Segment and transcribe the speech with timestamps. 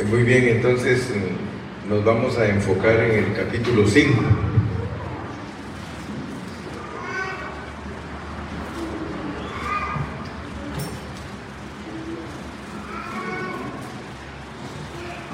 [0.00, 1.30] Eh, muy bien, entonces eh,
[1.88, 4.14] nos vamos a enfocar en el capítulo 5.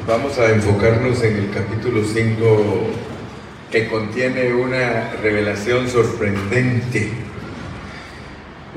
[0.07, 2.87] Vamos a enfocarnos en el capítulo 5
[3.71, 7.11] que contiene una revelación sorprendente.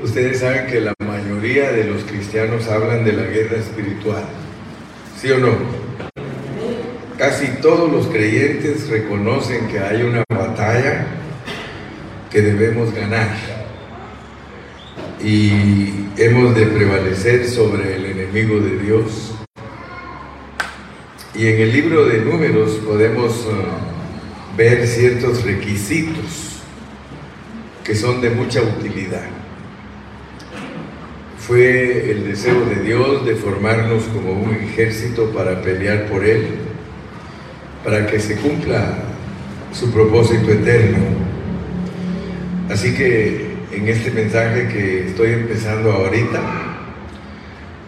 [0.02, 4.24] Ustedes saben que la mayoría de los cristianos hablan de la guerra espiritual,
[5.16, 5.79] ¿sí o no?
[7.20, 11.04] Casi todos los creyentes reconocen que hay una batalla
[12.30, 13.28] que debemos ganar
[15.22, 19.34] y hemos de prevalecer sobre el enemigo de Dios.
[21.34, 26.62] Y en el libro de números podemos uh, ver ciertos requisitos
[27.84, 29.28] que son de mucha utilidad.
[31.38, 36.69] Fue el deseo de Dios de formarnos como un ejército para pelear por Él,
[37.84, 38.94] para que se cumpla
[39.72, 40.98] su propósito eterno.
[42.70, 46.40] Así que en este mensaje que estoy empezando ahorita,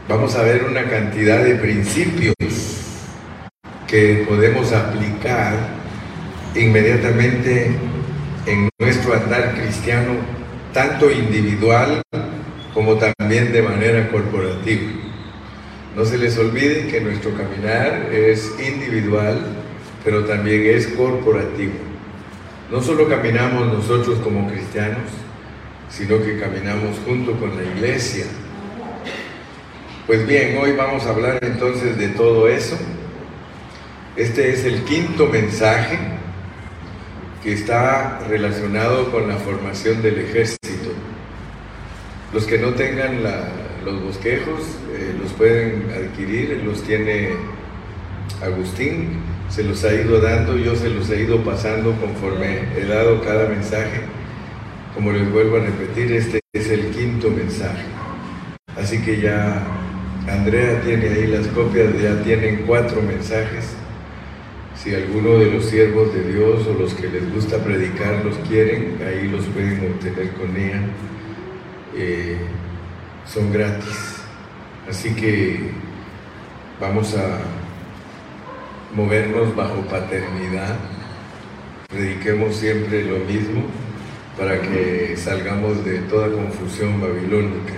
[0.08, 2.34] vamos a ver una cantidad de principios
[3.86, 5.54] que podemos aplicar
[6.54, 7.70] inmediatamente
[8.46, 10.12] en nuestro andar cristiano,
[10.72, 12.02] tanto individual
[12.74, 14.90] como también de manera corporativa.
[15.94, 19.40] No se les olvide que nuestro caminar es individual,
[20.04, 21.74] pero también es corporativo.
[22.70, 25.10] No solo caminamos nosotros como cristianos,
[25.88, 28.24] sino que caminamos junto con la iglesia.
[30.06, 32.78] Pues bien, hoy vamos a hablar entonces de todo eso
[34.14, 35.98] este es el quinto mensaje
[37.42, 40.90] que está relacionado con la formación del ejército.
[42.34, 43.22] Los que no tengan
[43.82, 44.60] los bosquejos
[44.94, 47.30] eh, los pueden adquirir, los tiene
[48.42, 49.22] Agustín,
[49.52, 53.48] se los ha ido dando, yo se los he ido pasando conforme he dado cada
[53.48, 54.00] mensaje.
[54.94, 57.84] Como les vuelvo a repetir, este es el quinto mensaje.
[58.76, 59.62] Así que ya
[60.26, 63.76] Andrea tiene ahí las copias, ya tienen cuatro mensajes
[64.74, 68.98] si alguno de los siervos de Dios o los que les gusta predicar los quieren,
[69.06, 70.80] ahí los pueden obtener con ella.
[71.94, 72.38] Eh,
[73.26, 74.16] son gratis.
[74.88, 75.70] Así que
[76.80, 77.38] vamos a
[78.94, 80.76] movernos bajo paternidad.
[81.88, 83.64] Prediquemos siempre lo mismo
[84.38, 87.74] para que salgamos de toda confusión babilónica.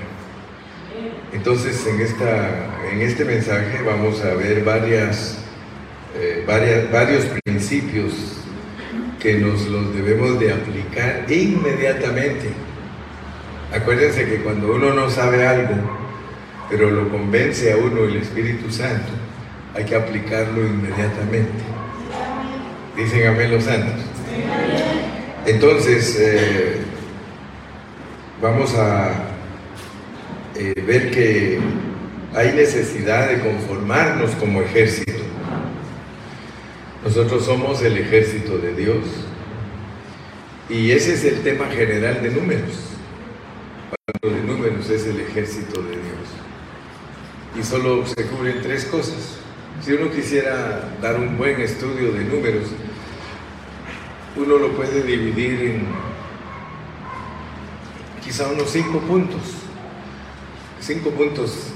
[1.33, 5.39] Entonces en, esta, en este mensaje vamos a ver varias
[6.17, 8.13] eh, varios principios
[9.21, 12.51] que nos los debemos de aplicar inmediatamente.
[13.75, 15.75] Acuérdense que cuando uno no sabe algo,
[16.71, 19.11] pero lo convence a uno el Espíritu Santo,
[19.75, 21.53] hay que aplicarlo inmediatamente.
[22.97, 24.05] Dicen amén los santos.
[25.47, 26.77] Entonces, eh,
[28.41, 29.13] vamos a
[30.55, 31.59] eh, ver que
[32.35, 35.13] hay necesidad de conformarnos como ejército.
[37.05, 39.05] Nosotros somos el ejército de Dios.
[40.69, 42.91] Y ese es el tema general de números.
[44.21, 47.59] Cuando de números es el ejército de Dios.
[47.59, 49.44] Y solo se cubren tres cosas.
[49.83, 52.71] Si uno quisiera dar un buen estudio de números,
[54.37, 55.87] uno lo puede dividir en
[58.25, 59.43] quizá unos cinco puntos.
[60.81, 61.71] Cinco puntos.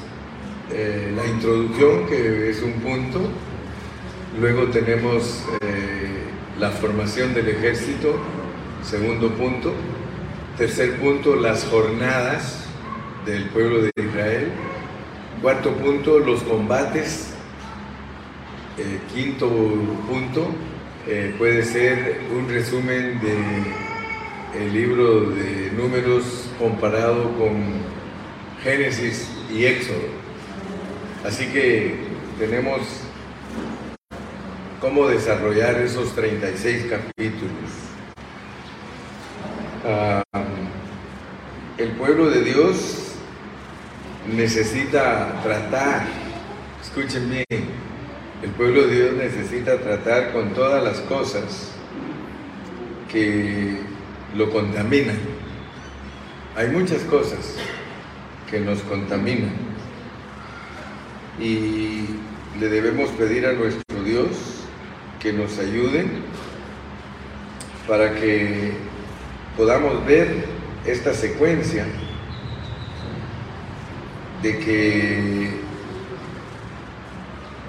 [0.70, 3.20] Eh, la introducción, que es un punto,
[4.36, 6.22] Luego tenemos eh,
[6.60, 8.14] la formación del ejército,
[8.84, 9.72] segundo punto.
[10.56, 12.64] Tercer punto, las jornadas
[13.26, 14.52] del pueblo de Israel.
[15.42, 17.34] Cuarto punto, los combates.
[18.78, 19.48] Eh, quinto
[20.08, 20.46] punto,
[21.06, 23.88] eh, puede ser un resumen del
[24.54, 27.64] el libro de números comparado con
[28.62, 30.08] Génesis y Éxodo.
[31.24, 31.96] Así que
[32.38, 32.80] tenemos
[34.80, 37.70] cómo desarrollar esos 36 capítulos.
[39.84, 40.22] Ah,
[41.76, 43.14] el pueblo de Dios
[44.34, 46.06] necesita tratar,
[46.82, 47.68] escuchen bien,
[48.42, 51.72] el pueblo de Dios necesita tratar con todas las cosas
[53.10, 53.78] que
[54.36, 55.16] lo contaminan.
[56.56, 57.56] Hay muchas cosas
[58.50, 59.52] que nos contaminan
[61.40, 62.04] y
[62.60, 64.28] le debemos pedir a nuestro Dios
[65.20, 66.22] que nos ayuden
[67.88, 68.72] para que
[69.56, 70.44] podamos ver
[70.86, 71.84] esta secuencia
[74.42, 75.57] de que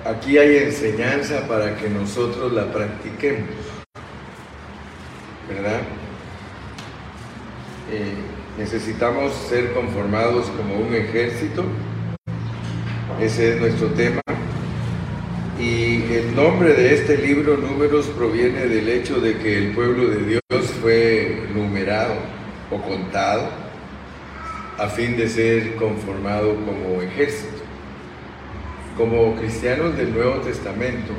[0.10, 3.50] aquí hay enseñanza para que nosotros la practiquemos.
[5.48, 5.82] ¿Verdad?
[7.92, 8.14] Eh,
[8.58, 11.64] necesitamos ser conformados como un ejército.
[13.22, 14.22] Ese es nuestro tema.
[15.60, 20.26] Y el nombre de este libro, Números, proviene del hecho de que el pueblo de
[20.26, 22.14] Dios fue numerado
[22.72, 23.50] o contado
[24.78, 27.59] a fin de ser conformado como ejército.
[29.00, 31.14] Como cristianos del Nuevo Testamento,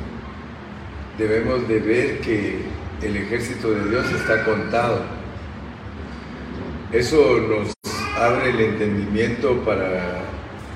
[1.17, 2.59] debemos de ver que
[3.01, 5.01] el ejército de Dios está contado.
[6.91, 7.73] Eso nos
[8.15, 10.19] abre el entendimiento para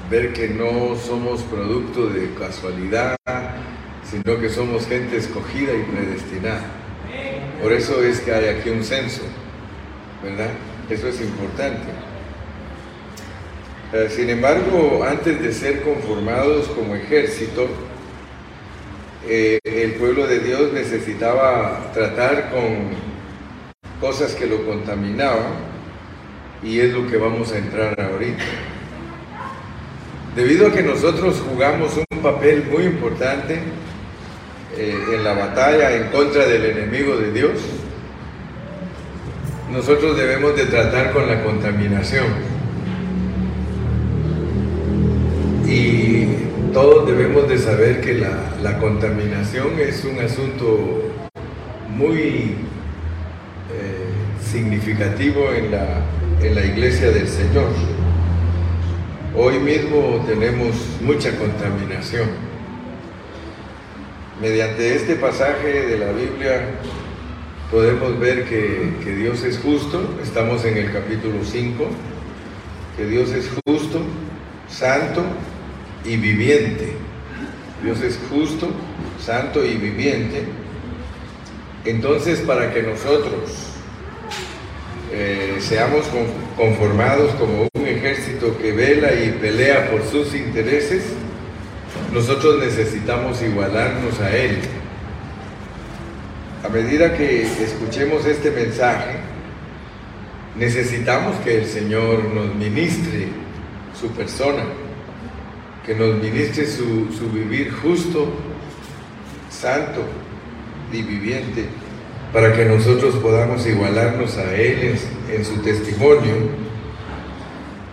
[0.09, 3.15] ver que no somos producto de casualidad,
[4.03, 6.65] sino que somos gente escogida y predestinada.
[7.61, 9.21] Por eso es que hay aquí un censo,
[10.23, 10.49] ¿verdad?
[10.89, 12.04] Eso es importante.
[13.93, 17.67] Eh, sin embargo, antes de ser conformados como ejército,
[19.27, 22.89] eh, el pueblo de Dios necesitaba tratar con
[24.01, 25.53] cosas que lo contaminaban
[26.63, 28.43] y es lo que vamos a entrar ahorita.
[30.35, 33.59] Debido a que nosotros jugamos un papel muy importante
[34.77, 37.51] eh, en la batalla en contra del enemigo de Dios,
[39.71, 42.54] nosotros debemos de tratar con la contaminación.
[45.67, 46.27] Y
[46.73, 51.11] todos debemos de saber que la, contaminación es un asunto
[51.89, 52.55] muy
[53.71, 54.05] eh,
[54.43, 56.01] significativo en la,
[56.41, 57.69] en la iglesia del Señor.
[59.35, 62.29] Hoy mismo tenemos mucha contaminación.
[64.39, 66.61] Mediante este pasaje de la Biblia
[67.71, 71.85] podemos ver que, Dios es justo, estamos en el capítulo 5,
[72.97, 74.01] que Dios es justo,
[74.67, 75.23] santo
[76.05, 76.93] y viviente.
[77.83, 78.69] Dios es justo,
[79.19, 80.43] santo y viviente.
[81.85, 83.75] Entonces, para que nosotros
[85.11, 86.05] eh, seamos
[86.57, 91.03] conformados como un ejército que vela y pelea por sus intereses,
[92.13, 94.57] nosotros necesitamos igualarnos a Él.
[96.63, 99.17] A medida que escuchemos este mensaje,
[100.57, 103.27] necesitamos que el Señor nos ministre
[103.99, 104.63] su persona,
[105.85, 108.27] que nos ministre su, su vivir justo,
[109.49, 110.01] santo
[110.91, 111.65] y viviente
[112.33, 114.97] para que nosotros podamos igualarnos a Él
[115.31, 116.35] en, su testimonio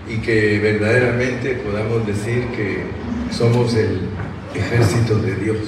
[0.08, 2.82] y que verdaderamente podamos decir que
[3.30, 4.00] somos el
[4.54, 5.58] ejército de Dios.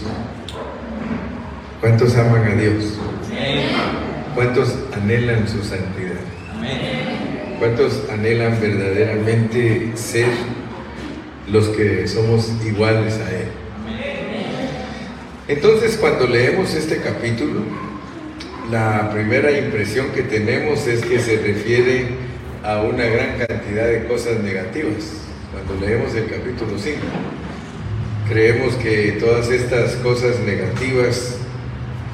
[1.80, 2.98] ¿Cuántos aman a Dios?
[4.34, 6.20] ¿Cuántos anhelan su santidad?
[7.60, 10.26] ¿Cuántos anhelan verdaderamente ser
[11.50, 13.48] los que somos iguales a Él?
[15.46, 17.60] Entonces cuando leemos este capítulo,
[18.70, 22.06] la primera impresión que tenemos es que se refiere
[22.62, 25.20] a una gran cantidad de cosas negativas.
[25.52, 26.98] Cuando leemos el capítulo 5,
[28.28, 31.36] creemos que todas estas cosas negativas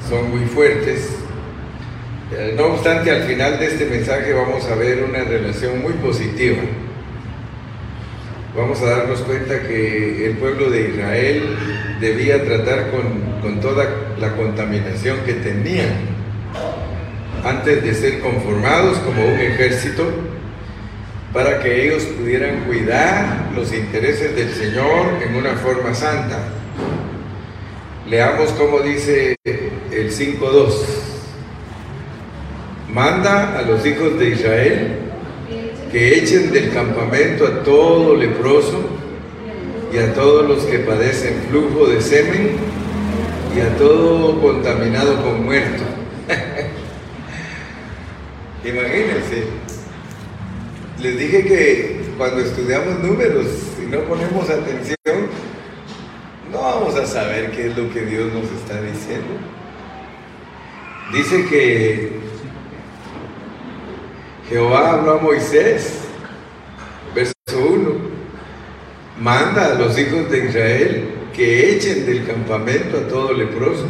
[0.09, 1.09] son muy fuertes.
[2.33, 6.61] Eh, no obstante, al final de este mensaje vamos a ver una relación muy positiva.
[8.55, 11.57] Vamos a darnos cuenta que el pueblo de Israel
[12.01, 13.85] debía tratar con, con toda
[14.19, 16.11] la contaminación que tenían
[17.45, 20.03] antes de ser conformados como un ejército,
[21.31, 26.39] para que ellos pudieran cuidar los intereses del Señor en una forma santa.
[28.09, 30.73] Leamos cómo dice el 5.2.
[32.89, 35.10] Manda a los hijos de Israel
[35.91, 38.81] que echen del campamento a todo leproso
[39.93, 42.55] y a todos los que padecen flujo de semen
[43.55, 45.83] y a todo contaminado con muerto.
[48.63, 49.43] Imagínense,
[51.01, 53.47] les dije que cuando estudiamos números
[53.81, 54.95] y no ponemos atención,
[56.51, 59.27] no vamos a saber qué es lo que Dios nos está diciendo.
[61.11, 62.30] Dice que
[64.51, 66.01] Jehová habló a Moisés,
[67.15, 67.89] verso 1,
[69.17, 73.85] manda a los hijos de Israel que echen del campamento a todo leproso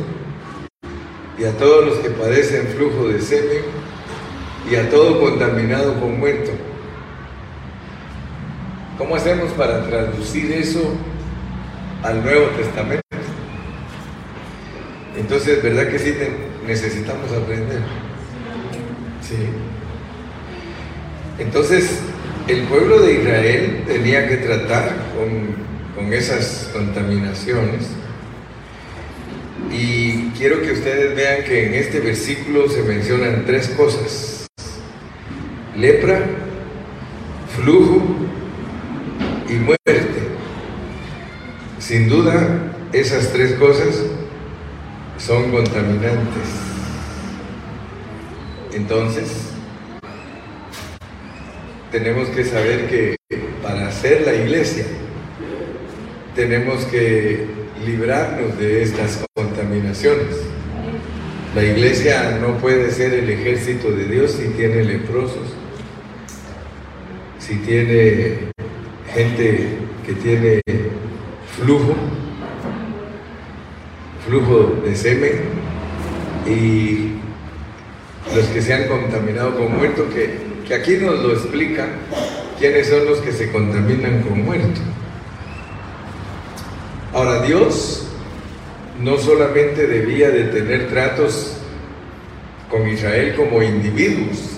[1.40, 3.64] y a todos los que padecen flujo de semen
[4.70, 6.52] y a todo contaminado con muerto.
[9.00, 10.94] ¿Cómo hacemos para traducir eso
[12.04, 13.02] al Nuevo Testamento?
[15.18, 16.14] Entonces, ¿verdad que sí
[16.68, 17.80] necesitamos aprender?
[19.22, 19.38] Sí.
[21.42, 22.00] Entonces,
[22.48, 25.56] el pueblo de Israel tenía que tratar con,
[25.96, 27.88] con esas contaminaciones
[29.72, 34.46] Y quiero que ustedes vean que en este versículo se mencionan tres cosas.
[35.76, 36.20] Lepra,
[37.56, 38.04] flujo
[39.50, 40.10] y muerte.
[41.80, 44.04] Sin duda, esas tres cosas
[45.18, 46.50] son contaminantes.
[48.74, 49.51] Entonces,
[51.92, 53.16] tenemos que saber que
[53.62, 54.86] para hacer la iglesia
[56.34, 57.46] tenemos que
[57.86, 60.38] librarnos de estas contaminaciones.
[61.54, 65.54] La iglesia no puede ser el ejército de Dios si tiene leprosos,
[67.40, 68.52] si tiene
[69.14, 69.68] gente
[70.06, 70.62] que tiene
[71.58, 71.94] flujo,
[74.26, 75.32] flujo de semen
[76.48, 77.16] y
[78.34, 81.86] los que se han contaminado con muerto, que, que aquí nos lo explica
[82.58, 84.80] quiénes son los que se contaminan con muerto.
[87.14, 88.08] Ahora, Dios
[89.02, 91.58] no solamente debía de tener tratos
[92.70, 94.52] con Israel como individuos,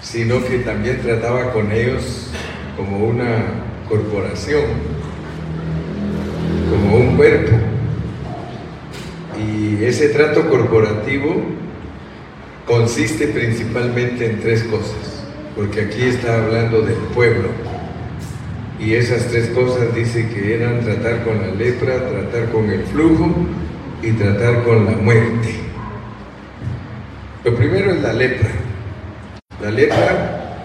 [0.00, 2.30] sino que también trataba con ellos
[2.78, 3.44] como una
[3.86, 4.64] corporación,
[6.70, 7.54] como un cuerpo.
[9.46, 11.34] Y ese trato corporativo
[12.66, 15.13] consiste principalmente en tres cosas,
[15.56, 17.48] porque aquí está hablando del pueblo.
[18.78, 23.32] Y esas tres cosas dice que eran tratar con la lepra, tratar con el flujo
[24.02, 25.54] y tratar con la muerte.
[27.44, 28.50] Lo primero es la lepra.
[29.62, 30.64] La lepra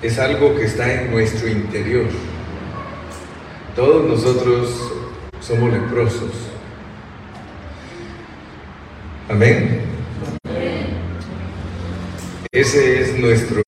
[0.00, 2.06] es algo que está en nuestro interior.
[3.76, 4.92] Todos nosotros
[5.40, 6.32] somos leprosos.
[9.28, 9.80] Amén.
[12.50, 13.61] Ese es nuestro.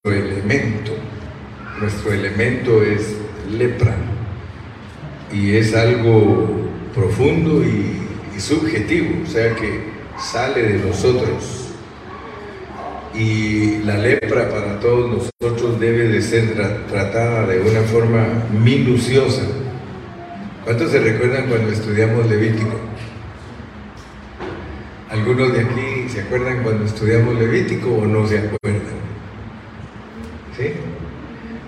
[1.81, 3.17] Nuestro elemento es
[3.51, 3.95] lepra.
[5.33, 6.49] Y es algo
[6.95, 8.01] profundo y,
[8.39, 9.81] subjetivo, o sea que
[10.19, 11.73] sale de nosotros.
[13.15, 16.55] Y la lepra para todos nosotros debe de ser
[16.89, 19.43] tratada de una forma minuciosa.
[20.65, 22.81] ¿Cuántos se recuerdan cuando estudiamos Levítico?
[25.11, 28.83] ¿Algunos de aquí se acuerdan cuando estudiamos Levítico o no se acuerdan?
[30.57, 30.73] ¿Sí?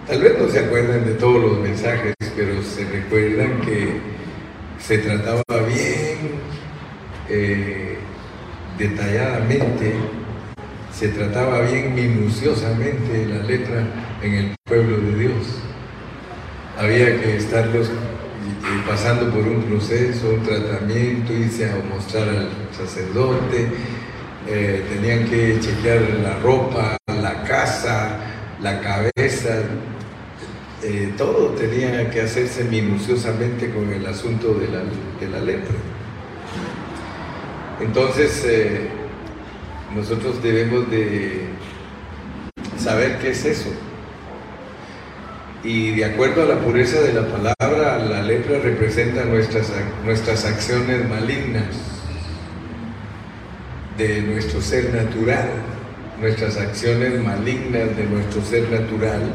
[0.07, 4.01] Tal vez no se acuerdan de todos los mensajes, pero se recuerdan que
[4.79, 6.31] se trataba bien,
[7.29, 7.99] eh,
[8.79, 9.95] detalladamente,
[10.95, 13.85] se trataba bien minuciosamente la letra
[14.23, 15.61] en el pueblo de Dios.
[16.79, 17.91] Había que estarlos
[18.87, 23.73] pasando por un proceso, un tratamiento, irse a mostrar al sacerdote,
[24.47, 29.63] eh, tenían que chequear la ropa, la casa, la cabeza,
[30.83, 34.83] eh, todo tenía que hacerse minuciosamente con el asunto de la,
[35.21, 35.75] de la lepra.
[37.81, 38.89] Entonces, eh,
[39.95, 41.49] nosotros debemos de
[42.79, 43.71] saber qué es eso.
[45.63, 49.73] Y de acuerdo a la pureza de la palabra, la lepra representa nuestras,
[50.05, 51.67] nuestras acciones malignas
[53.99, 55.49] de nuestro ser natural,
[56.21, 59.33] nuestras acciones malignas de nuestro ser natural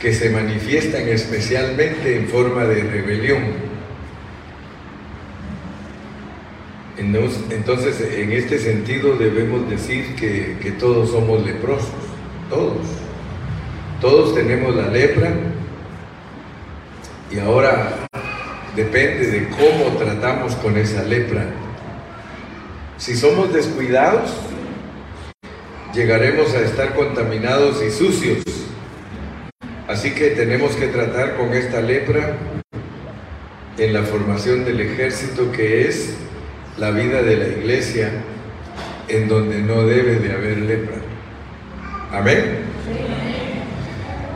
[0.00, 3.72] que se manifiestan especialmente en forma de rebelión.
[6.98, 11.90] Entonces, en este sentido debemos decir que, todos somos leprosos,
[12.50, 12.86] todos.
[14.00, 15.32] Todos tenemos la lepra
[17.30, 18.08] y ahora
[18.74, 21.44] depende de cómo tratamos con esa lepra.
[22.98, 24.32] Si somos descuidados,
[25.94, 28.42] llegaremos a estar contaminados y sucios
[29.92, 32.36] Así que tenemos que tratar con esta lepra
[33.76, 36.14] en la formación del ejército que es
[36.78, 38.10] la vida de la iglesia
[39.08, 40.96] en donde no debe de haber lepra.
[42.10, 42.60] Amén.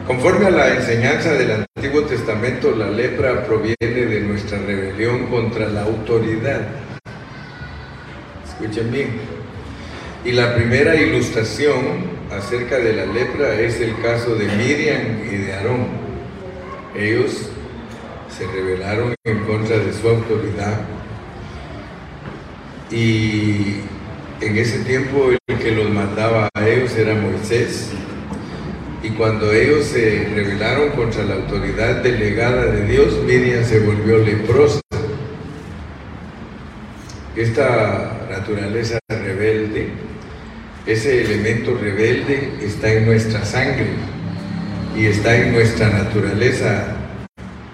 [0.07, 5.85] Conforme a la enseñanza del Antiguo Testamento, la lepra proviene de nuestra rebelión contra la
[5.85, 6.67] autoridad.
[8.45, 9.36] Escuchen bien.
[10.27, 12.03] Y la primera ilustración
[12.33, 15.87] acerca de la lepra es el caso de Miriam y de Aarón.
[16.97, 17.49] Ellos
[18.37, 20.81] se rebelaron en contra de su autoridad
[22.91, 23.77] y
[24.41, 27.91] en ese tiempo el que los mandaba a ellos era Moisés.
[29.05, 34.81] Y cuando ellos se rebelaron contra la autoridad delegada de Dios, Miriam se volvió leprosa.
[37.37, 40.16] Esta naturaleza rebelde
[40.87, 43.89] ese elemento rebelde está en nuestra sangre
[44.97, 46.97] y está en nuestra naturaleza.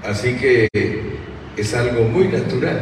[0.03, 0.69] Así que
[1.57, 2.81] es algo muy natural.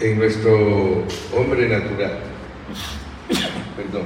[0.00, 1.04] en nuestro
[1.36, 2.20] hombre natural.
[3.76, 4.04] Perdón.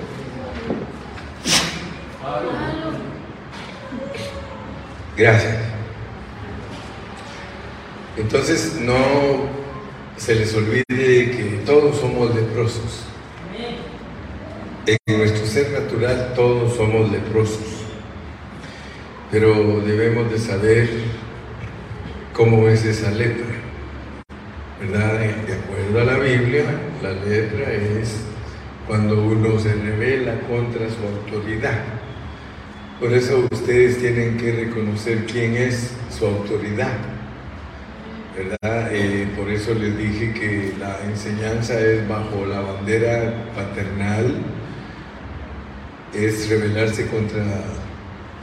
[5.17, 5.57] Gracias.
[8.17, 8.97] Entonces no
[10.17, 13.05] se les olvide que todos somos leprosos.
[14.87, 17.85] En nuestro ser natural todos somos leprosos.
[19.31, 20.89] Pero debemos de saber
[22.35, 23.47] cómo es esa lepra.
[24.81, 25.21] ¿Verdad?
[25.21, 26.65] De acuerdo a la Biblia,
[27.03, 28.25] la lepra es
[28.87, 31.83] cuando uno se revela contra su autoridad.
[33.01, 36.99] Por eso ustedes tienen que reconocer quién es su autoridad.
[38.37, 38.89] ¿verdad?
[38.93, 44.35] Eh, por eso les dije que la enseñanza es bajo la bandera paternal,
[46.17, 47.43] es rebelarse contra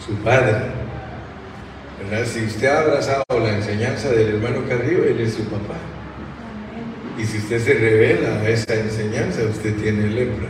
[0.05, 0.55] su padre.
[2.25, 5.75] Si usted ha abrazado la enseñanza del hermano Carrillo, él es su papá.
[7.17, 10.47] Y si usted se revela a esa enseñanza, usted tiene lepra.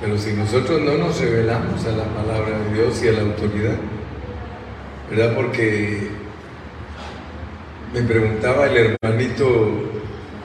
[0.00, 3.76] Pero si nosotros no nos revelamos a la palabra de Dios y a la autoridad,
[5.10, 5.34] ¿verdad?
[5.34, 6.08] Porque
[7.92, 9.84] me preguntaba el hermanito,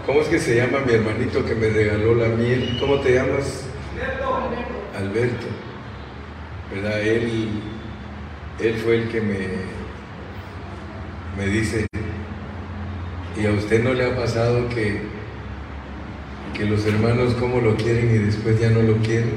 [0.06, 2.78] ¿cómo es que se llama mi hermanito que me regaló la miel?
[2.80, 3.66] ¿Cómo te llamas?
[5.00, 5.48] Alberto.
[6.74, 7.02] ¿Verdad?
[7.02, 7.50] Él
[8.62, 9.38] él fue el que me,
[11.38, 11.88] me dice,
[13.42, 15.02] ¿y a usted no le ha pasado que,
[16.54, 19.32] que los hermanos cómo lo quieren y después ya no lo quieren?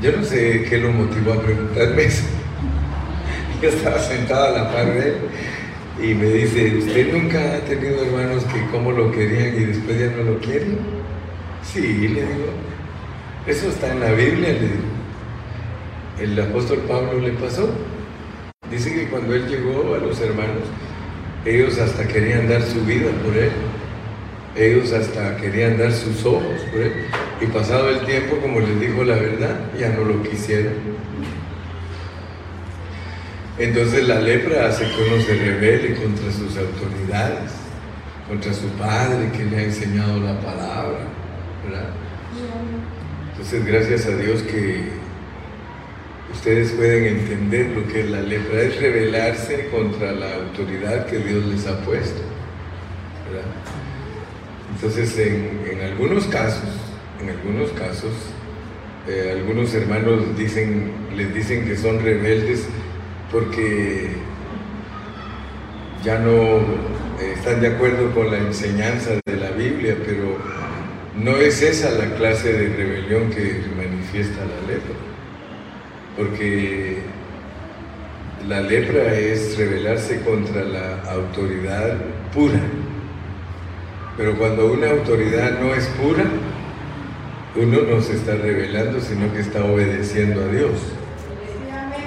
[0.00, 2.24] Yo no sé qué lo motivó a preguntarme eso.
[3.62, 5.14] Yo estaba sentado a la par de él
[6.02, 10.06] y me dice, ¿usted nunca ha tenido hermanos que cómo lo querían y después ya
[10.16, 10.78] no lo quieren?
[11.62, 12.52] Sí, le digo,
[13.46, 14.56] eso está en la Biblia,
[16.20, 17.68] el apóstol Pablo le pasó.
[18.70, 20.64] Dice que cuando él llegó a los hermanos,
[21.44, 23.52] ellos hasta querían dar su vida por él.
[24.56, 26.92] Ellos hasta querían dar sus ojos por él.
[27.40, 30.72] Y pasado el tiempo, como les dijo la verdad, ya no lo quisieron.
[33.58, 37.52] Entonces la lepra hace que uno se revele contra sus autoridades,
[38.28, 40.98] contra su padre que le ha enseñado la palabra.
[43.36, 44.84] Entonces gracias a Dios que
[46.32, 51.44] ustedes pueden entender lo que es la lepra, es rebelarse contra la autoridad que Dios
[51.44, 52.22] les ha puesto.
[54.74, 56.70] Entonces, en, algunos casos,
[57.20, 58.12] en algunos casos,
[59.06, 62.66] eh, algunos hermanos dicen, les dicen que son rebeldes
[63.30, 64.12] porque
[66.02, 70.15] ya no eh, están de acuerdo con la enseñanza de la Biblia, pero
[71.18, 74.94] no es esa la clase de rebelión que manifiesta la lepra
[76.16, 76.98] porque
[78.48, 81.98] la lepra es rebelarse contra la autoridad
[82.32, 82.60] pura.
[84.16, 86.24] Pero cuando una autoridad no es pura,
[87.54, 90.80] uno no se está rebelando, sino que está obedeciendo a Dios.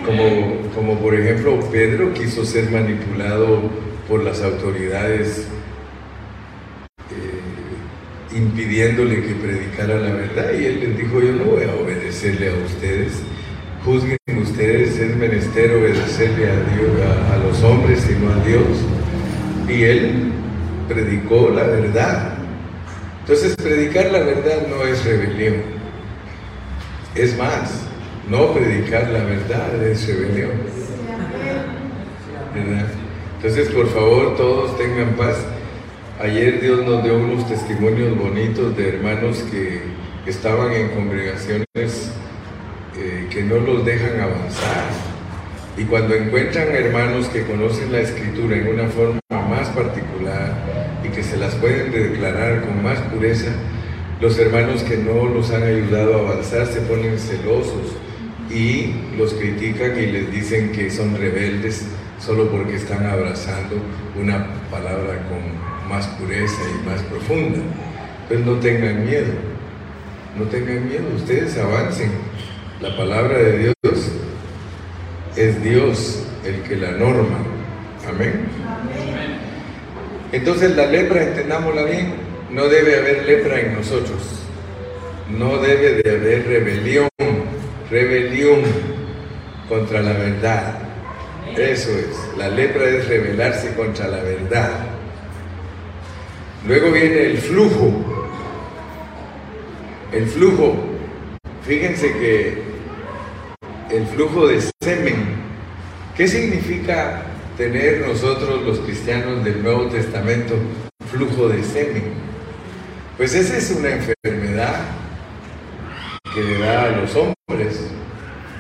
[0.06, 3.62] Como, como por ejemplo Pedro quiso ser manipulado
[4.08, 5.48] por las autoridades
[8.36, 12.54] impidiéndole que predicara la verdad y él les dijo yo no voy a obedecerle a
[12.66, 13.24] ustedes
[13.86, 16.90] juzguen ustedes, es menester obedecerle a, Dios,
[17.32, 18.66] a, los hombres, sino a Dios.
[19.68, 20.32] Y él
[20.88, 22.34] predicó la verdad.
[23.22, 25.56] Entonces, predicar la verdad no es rebelión.
[27.16, 27.84] Es más,
[28.30, 30.52] no predicar la verdad es rebelión.
[33.38, 35.38] Entonces, por favor, todos tengan paz.
[36.20, 39.80] Ayer Dios nos dio unos testimonios bonitos de hermanos que
[40.26, 42.12] estaban en congregaciones
[42.98, 44.84] eh, que no los dejan avanzar.
[45.78, 50.58] Y cuando encuentran hermanos que conocen la escritura en una forma más particular
[51.06, 53.52] y que se las pueden declarar con más pureza,
[54.20, 57.96] los hermanos que no los han ayudado a avanzar se ponen celosos
[58.52, 61.88] y los critican y les dicen que son rebeldes
[62.20, 63.78] solo porque están abrazando
[64.20, 67.60] una palabra con más pureza y más profunda.
[68.28, 69.34] Pues no tengan miedo,
[70.38, 72.12] no tengan miedo, ustedes avancen
[72.80, 73.74] la palabra de Dios
[75.36, 77.40] es Dios el que la norma.
[78.08, 78.46] Amén.
[80.32, 82.14] Entonces la lepra, entendámosla bien,
[82.52, 84.44] no debe haber lepra en nosotros.
[85.30, 87.10] No debe de haber rebelión,
[87.90, 88.62] rebelión
[89.68, 90.80] contra la verdad.
[91.58, 94.99] Eso es, la lepra es rebelarse contra la verdad.
[96.68, 98.28] Luego viene el flujo.
[100.12, 100.76] El flujo,
[101.66, 102.64] fíjense que
[103.92, 105.40] el flujo de semen.
[106.16, 107.24] ¿Qué significa
[107.60, 110.56] tener nosotros los cristianos del Nuevo Testamento
[111.12, 112.14] flujo de semen.
[113.18, 114.80] Pues esa es una enfermedad
[116.34, 117.82] que le da a los hombres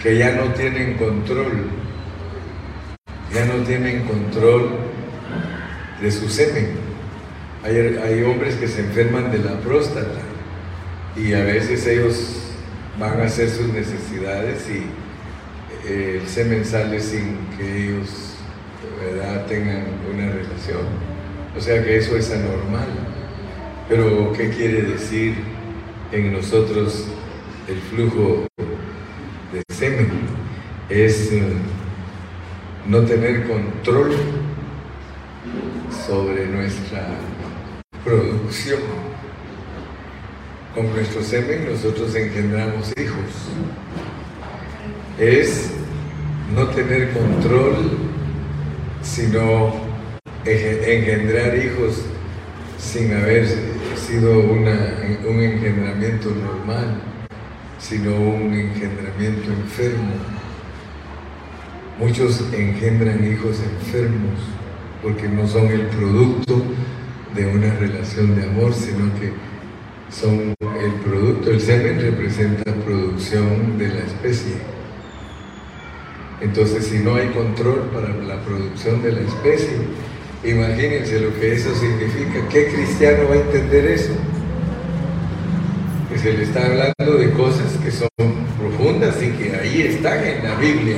[0.03, 1.69] que ya no tienen control,
[3.33, 4.71] ya no tienen control
[6.01, 6.88] de su semen.
[7.61, 10.21] Hay, hombres que se enferman de la próstata
[11.15, 12.53] y a veces ellos
[12.97, 14.85] van a hacer sus necesidades y
[15.85, 18.35] eh, el semen sale sin que ellos
[19.01, 19.45] ¿verdad?
[19.47, 20.83] tengan una relación.
[21.57, 22.87] O sea que eso es anormal.
[23.89, 25.35] Pero ¿qué quiere decir
[26.13, 27.07] en nosotros
[27.67, 28.47] el flujo
[29.51, 30.09] de semen?
[30.89, 31.43] Es eh,
[32.87, 34.13] no tener control
[36.07, 37.17] sobre nuestra
[38.09, 38.79] producción.
[40.73, 43.29] Con nuestro semen nosotros engendramos hijos.
[45.19, 45.71] Es
[46.55, 47.75] no tener control,
[49.03, 49.73] sino
[50.45, 52.01] engendrar hijos
[52.79, 53.47] sin haber
[53.95, 54.67] sido un
[55.39, 57.01] engendramiento normal,
[57.77, 60.13] sino un engendramiento enfermo.
[61.99, 64.39] Muchos engendran hijos enfermos
[65.03, 66.63] porque no son el producto
[67.35, 69.31] de una relación de amor, sino que
[70.11, 74.53] son el producto, el semen representa producción de la especie.
[76.41, 79.77] Entonces, si no hay control para la producción de la especie,
[80.43, 82.47] imagínense lo que eso significa.
[82.49, 84.13] ¿Qué cristiano va a entender eso?
[86.09, 88.09] Que se le está hablando de cosas que son
[88.57, 90.97] profundas y que ahí están en la Biblia.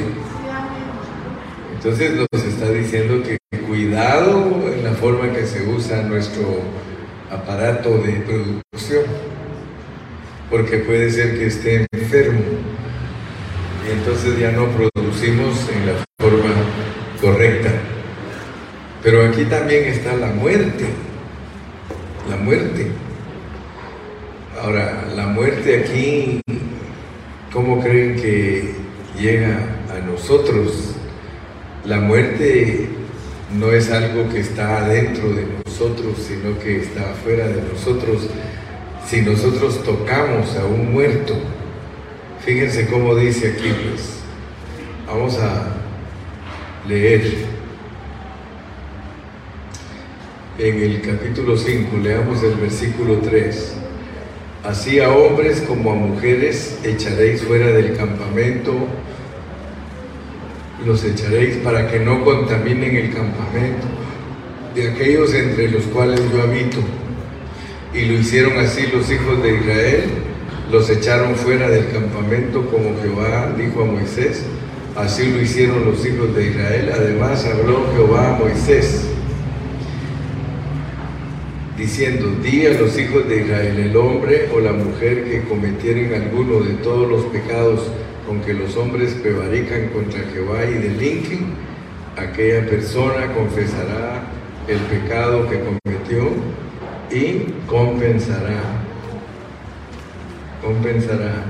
[1.84, 6.60] Entonces nos está diciendo que cuidado en la forma que se usa nuestro
[7.32, 9.04] aparato de producción,
[10.52, 12.40] porque puede ser que esté enfermo
[13.88, 16.54] y entonces ya no producimos en la forma
[17.20, 17.72] correcta.
[19.02, 20.86] Pero aquí también está la muerte,
[22.30, 22.92] la muerte.
[24.62, 26.42] Ahora, la muerte aquí,
[27.52, 28.76] ¿cómo creen que
[29.18, 31.01] llega a nosotros?
[31.86, 32.90] La muerte
[33.58, 38.28] no es algo que está adentro de nosotros, sino que está afuera de nosotros.
[39.08, 41.34] Si nosotros tocamos a un muerto,
[42.46, 44.20] fíjense cómo dice aquí, pues,
[45.08, 45.74] vamos a
[46.88, 47.24] leer
[50.60, 53.74] en el capítulo 5, leamos el versículo 3.
[54.64, 58.76] Así a hombres como a mujeres echaréis fuera del campamento
[60.86, 63.88] los echaréis para que no contaminen el campamento
[64.76, 66.80] de aquellos entre los cuales yo habito.
[67.94, 70.04] Y lo hicieron así los hijos de Israel,
[70.72, 74.44] los echaron fuera del campamento como Jehová dijo a Moisés,
[74.96, 76.92] así lo hicieron los hijos de Israel.
[76.96, 79.08] Además habló Jehová a Moisés,
[81.78, 86.62] diciendo, di a los hijos de Israel, el hombre o la mujer que cometieren alguno
[86.62, 87.82] de todos los pecados
[88.26, 91.54] con que los hombres prevarican contra Jehová y delinquen,
[92.18, 94.24] aquella persona confesará
[94.68, 96.30] el pecado que cometió
[97.12, 98.62] y compensará,
[100.62, 101.44] compensará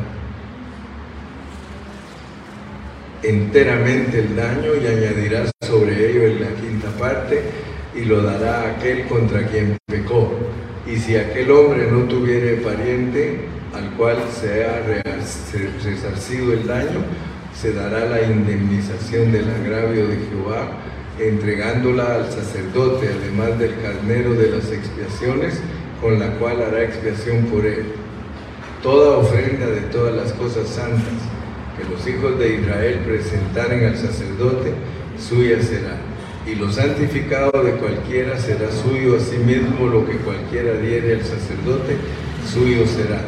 [3.23, 7.41] enteramente el daño y añadirá sobre ello en la quinta parte
[7.95, 10.31] y lo dará aquel contra quien pecó.
[10.87, 13.41] Y si aquel hombre no tuviere pariente,
[13.73, 14.81] al cual se ha
[15.83, 16.99] resarcido el daño,
[17.53, 20.71] se dará la indemnización del agravio de Jehová,
[21.19, 25.59] entregándola al sacerdote, además del carnero de las expiaciones,
[26.01, 27.85] con la cual hará expiación por él.
[28.81, 31.03] Toda ofrenda de todas las cosas santas
[31.77, 34.73] que los hijos de Israel presentaren al sacerdote,
[35.19, 35.97] suya será.
[36.47, 41.97] Y lo santificado de cualquiera será suyo, asimismo lo que cualquiera diere al sacerdote,
[42.51, 43.21] suyo será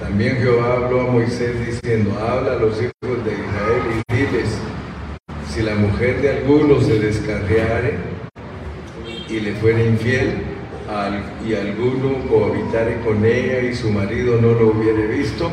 [0.00, 4.58] también Jehová habló a Moisés diciendo, habla a los hijos de Israel y diles,
[5.48, 7.98] si la mujer de alguno se descarriare
[9.28, 10.32] y le fuere infiel,
[11.46, 15.48] y alguno cohabitare con ella y su marido no lo hubiere visto,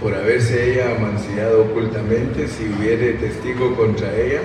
[0.00, 4.40] por haberse ella amancillado ocultamente, si hubiere testigo contra ella,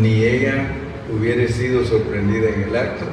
[0.00, 0.68] ni ella
[1.12, 3.04] hubiere sido sorprendida en el acto,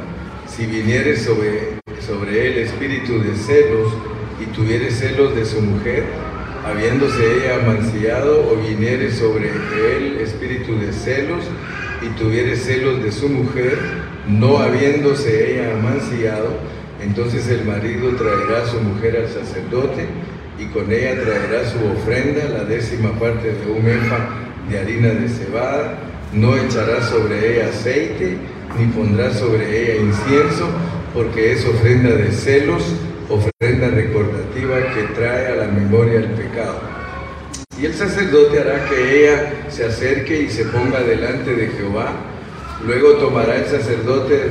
[0.47, 3.93] si viniere sobre, sobre él espíritu de celos,
[4.41, 6.03] y tuviere celos de su mujer,
[6.65, 11.45] habiéndose ella amancillado, o viniere sobre él espíritu de celos,
[12.01, 13.77] y tuviere celos de su mujer,
[14.27, 16.57] no habiéndose ella amancillado,
[17.01, 20.07] entonces el marido traerá a su mujer al sacerdote,
[20.59, 24.29] y con ella traerá su ofrenda, la décima parte de un efa
[24.69, 25.99] de harina de cebada,
[26.33, 28.37] no echará sobre ella aceite,
[28.77, 30.67] ni pondrá sobre ella incienso,
[31.13, 32.83] porque es ofrenda de celos,
[33.81, 36.79] recordativa que trae a la memoria el pecado.
[37.79, 42.13] Y el sacerdote hará que ella se acerque y se ponga delante de Jehová.
[42.85, 44.49] Luego tomará el sacerdote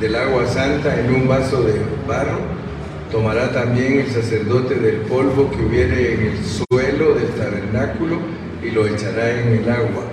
[0.00, 1.74] del agua santa en un vaso de
[2.06, 2.38] barro.
[3.10, 8.18] Tomará también el sacerdote del polvo que hubiere en el suelo del tabernáculo
[8.62, 10.04] y lo echará en el agua.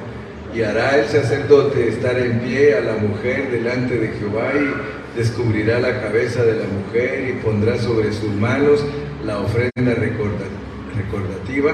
[0.55, 5.79] Y hará el sacerdote estar en pie a la mujer delante de Jehová y descubrirá
[5.79, 8.83] la cabeza de la mujer y pondrá sobre sus manos
[9.25, 11.73] la ofrenda recordativa,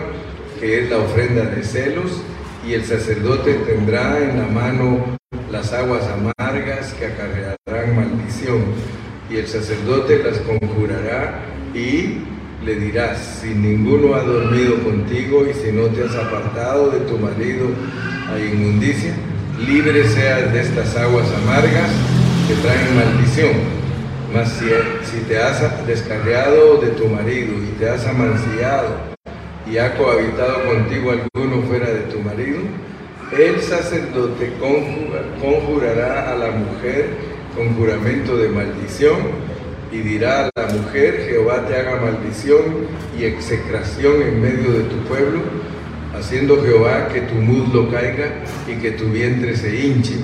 [0.60, 2.21] que es la ofrenda de celos,
[2.67, 5.17] y el sacerdote tendrá en la mano
[5.52, 8.63] las aguas amargas que acarrearán maldición,
[9.30, 11.41] y el sacerdote las conjurará
[11.73, 12.17] y
[12.65, 17.17] le dirás, si ninguno ha dormido contigo y si no te has apartado de tu
[17.17, 17.67] marido
[18.30, 19.13] a inmundicia,
[19.65, 21.89] libre seas de estas aguas amargas
[22.50, 23.52] que traen maldición.
[24.34, 24.66] Mas si,
[25.04, 28.88] si te has descarriado de tu marido y te has amancillado
[29.72, 32.58] y ha cohabitado contigo alguno fuera de tu marido,
[33.38, 34.54] el sacerdote
[35.40, 37.10] conjurará a la mujer
[37.56, 39.18] con juramento de maldición
[39.92, 42.88] y dirá a la mujer, Jehová te haga maldición
[43.20, 45.42] y execración en medio de tu pueblo,
[46.18, 50.16] haciendo Jehová que tu muslo caiga y que tu vientre se hinche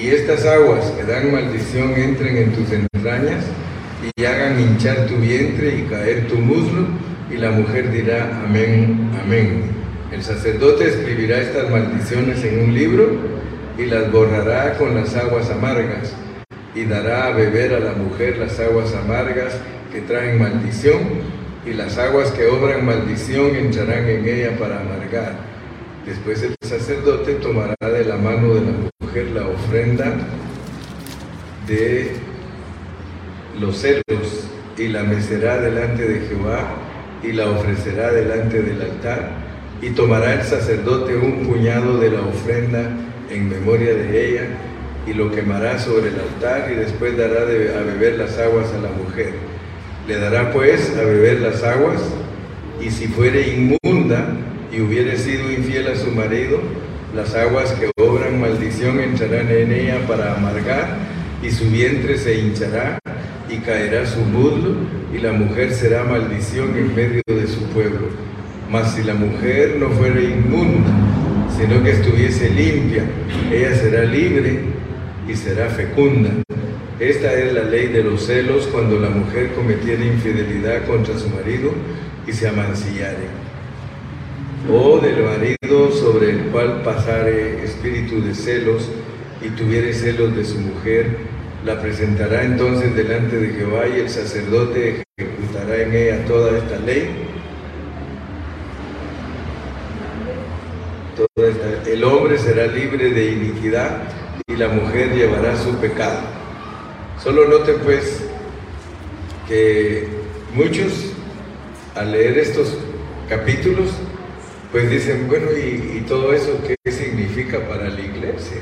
[0.00, 3.44] y estas aguas que dan maldición entren en tus entrañas
[4.16, 6.86] y hagan hinchar tu vientre y caer tu muslo,
[7.30, 9.64] y la mujer dirá, amén, amén.
[10.12, 13.10] El sacerdote escribirá estas maldiciones en un libro
[13.76, 16.14] y las borrará con las aguas amargas,
[16.74, 19.54] y dará a beber a la mujer las aguas amargas
[19.92, 21.00] que traen maldición,
[21.66, 25.47] y las aguas que obran maldición entrarán en ella para amargar.
[26.08, 30.16] Después el sacerdote tomará de la mano de la mujer la ofrenda
[31.66, 32.12] de
[33.60, 36.76] los cerdos y la mecerá delante de Jehová
[37.22, 39.32] y la ofrecerá delante del altar
[39.82, 42.88] y tomará el sacerdote un puñado de la ofrenda
[43.30, 44.46] en memoria de ella
[45.06, 48.88] y lo quemará sobre el altar y después dará a beber las aguas a la
[48.92, 49.34] mujer.
[50.06, 52.00] Le dará pues a beber las aguas
[52.80, 54.24] y si fuere inmunda
[54.72, 56.60] y hubiere sido infiel a su marido,
[57.14, 60.96] las aguas que obran maldición entrarán en ella para amargar,
[61.42, 62.98] y su vientre se hinchará,
[63.48, 64.74] y caerá su muslo,
[65.14, 68.08] y la mujer será maldición en medio de su pueblo.
[68.70, 70.90] Mas si la mujer no fuera inmunda,
[71.56, 73.04] sino que estuviese limpia,
[73.50, 74.60] ella será libre
[75.26, 76.30] y será fecunda.
[77.00, 81.72] Esta es la ley de los celos cuando la mujer cometiera infidelidad contra su marido
[82.26, 83.47] y se amancillare
[84.70, 88.88] o del marido sobre el cual pasare espíritu de celos
[89.40, 91.16] y tuviere celos de su mujer,
[91.64, 97.28] la presentará entonces delante de Jehová y el sacerdote ejecutará en ella toda esta ley.
[101.86, 104.02] el hombre será libre de iniquidad
[104.46, 106.20] y la mujer llevará su pecado.
[107.22, 108.24] Solo noten pues
[109.48, 110.06] que
[110.54, 111.12] muchos
[111.94, 112.76] al leer estos
[113.28, 113.90] capítulos
[114.70, 118.58] pues dicen, bueno, ¿y, todo eso qué significa para la iglesia?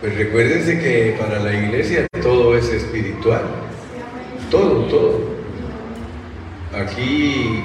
[0.00, 3.42] Pues recuérdense que para la iglesia todo es espiritual,
[4.50, 5.20] todo, todo.
[6.74, 7.62] Aquí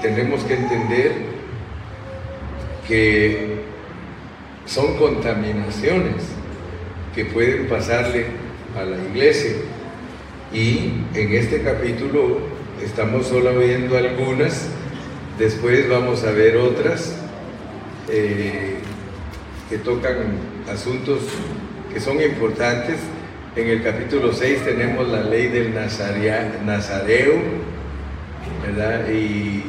[0.00, 1.12] tenemos que entender
[2.88, 3.62] que
[4.66, 6.24] son contaminaciones
[7.14, 8.26] que pueden pasarle
[8.76, 9.52] a la iglesia.
[10.52, 12.38] Y en este capítulo
[12.82, 14.68] estamos solo viendo algunas
[15.38, 17.12] Después vamos a ver otras
[18.08, 18.76] eh,
[19.68, 20.38] que tocan
[20.72, 21.22] asuntos
[21.92, 23.00] que son importantes.
[23.56, 27.34] En el capítulo 6 tenemos la ley del nazareo,
[28.64, 29.08] ¿verdad?
[29.10, 29.64] Y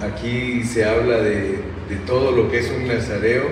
[0.00, 1.58] aquí se habla de,
[1.90, 3.48] de todo lo que es un nazareo,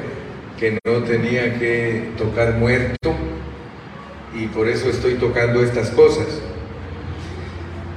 [0.58, 3.14] que no tenía que tocar muerto,
[4.34, 6.26] y por eso estoy tocando estas cosas.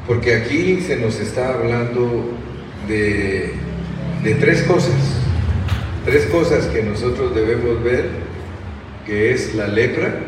[0.06, 2.40] Porque aquí se nos está hablando
[2.88, 3.54] de,
[4.39, 4.96] tres cosas,
[6.06, 8.10] tres cosas que nosotros debemos ver,
[9.06, 10.20] que es la lepra,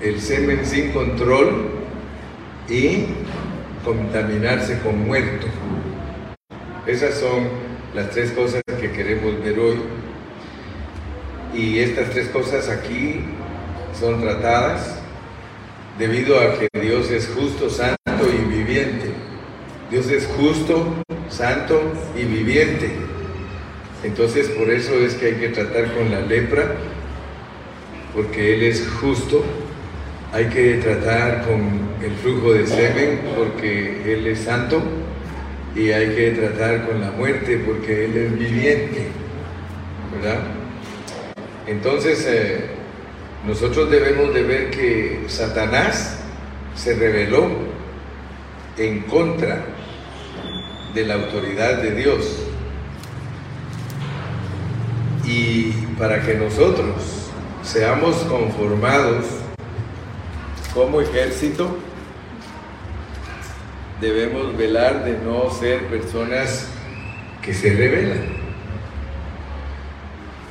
[0.00, 1.68] el semen sin control
[2.68, 3.06] y
[3.84, 5.46] contaminarse con muerto.
[6.86, 7.48] Esas son
[7.94, 9.76] las tres cosas que queremos ver hoy.
[11.54, 13.20] Y estas tres cosas aquí
[13.98, 14.98] son tratadas
[15.98, 19.12] debido a que Dios es justo, santo y viviente.
[19.90, 22.90] Dios es justo, santo y viviente.
[24.02, 26.76] Entonces por eso es que hay que tratar con la lepra,
[28.14, 29.42] porque Él es justo,
[30.32, 34.82] hay que tratar con el flujo de semen porque Él es santo
[35.74, 39.08] y hay que tratar con la muerte porque Él es viviente,
[40.14, 40.40] ¿verdad?
[41.66, 42.66] Entonces, eh,
[43.46, 46.18] nosotros debemos de ver que Satanás
[46.74, 47.48] se rebeló
[48.76, 49.64] en contra
[50.94, 52.38] de la autoridad de Dios.
[55.26, 57.30] Y para que nosotros
[57.62, 59.24] seamos conformados
[60.72, 61.76] como ejército,
[64.00, 66.68] debemos velar de no ser personas
[67.42, 68.44] que se rebelan.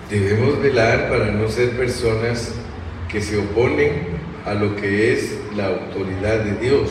[0.09, 2.53] Debemos velar para no ser personas
[3.09, 4.07] que se oponen
[4.45, 6.89] a lo que es la autoridad de Dios,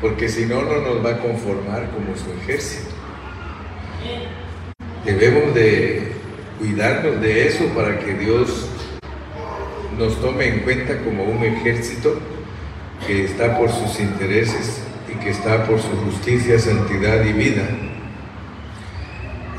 [0.00, 2.90] porque si no, no nos va a conformar como su ejército.
[5.04, 6.12] Debemos de
[6.58, 8.68] cuidarnos de eso para que Dios
[9.98, 12.18] nos tome en cuenta como un ejército
[13.06, 17.62] que está por sus intereses y que está por su justicia, santidad y vida.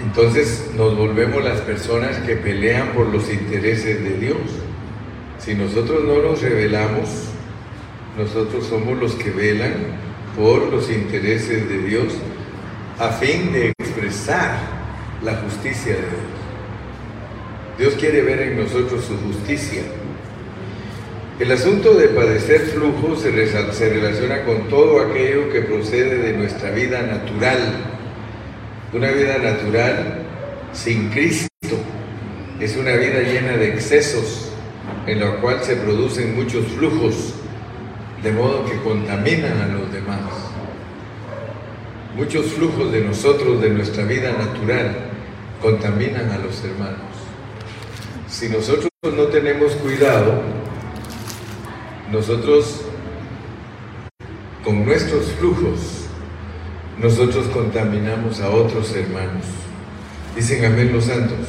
[0.04, 4.38] Entonces nos volvemos las personas que pelean por los intereses de Dios.
[5.40, 7.30] Si nosotros no nos revelamos,
[8.18, 10.07] nosotros somos los que velan
[10.38, 12.14] por los intereses de Dios
[13.00, 14.56] a fin de expresar
[15.24, 16.38] la justicia de Dios.
[17.80, 19.82] Dios quiere ver en nosotros su justicia.
[21.40, 23.32] El asunto de padecer flujo se,
[23.74, 27.60] se relaciona con todo aquello que procede de nuestra vida natural.
[28.94, 30.24] Una vida natural
[30.74, 31.48] sin Cristo
[32.60, 34.52] es una vida llena de excesos,
[35.06, 37.36] en la cual se producen muchos flujos,
[38.24, 40.20] de modo que contaminan a los demás.
[42.16, 44.96] Muchos flujos de nosotros, de nuestra vida natural,
[45.62, 46.98] contaminan a los hermanos.
[48.28, 50.42] Si nosotros no tenemos cuidado,
[52.12, 52.82] nosotros
[54.64, 56.08] con nuestros flujos,
[57.00, 59.46] nosotros contaminamos a otros hermanos.
[60.36, 61.48] Dicen amén los santos.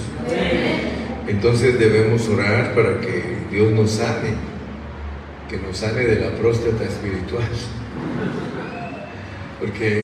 [1.26, 4.34] Entonces debemos orar para que Dios nos sane,
[5.48, 7.48] que nos sane de la próstata espiritual.
[9.60, 10.00] Porque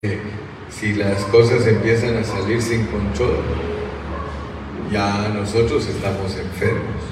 [0.70, 3.36] si las cosas empiezan a salir sin control,
[4.90, 7.02] ya nosotros estamos enfermos,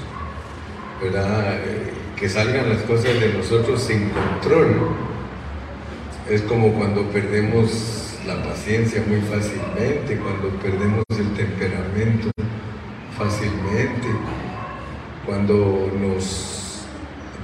[1.01, 1.59] ¿verdad?
[1.65, 4.89] Eh, que salgan las cosas de nosotros sin control.
[6.29, 12.31] Es como cuando perdemos la paciencia muy fácilmente, cuando perdemos el temperamento
[13.17, 14.07] fácilmente,
[15.25, 16.62] cuando nos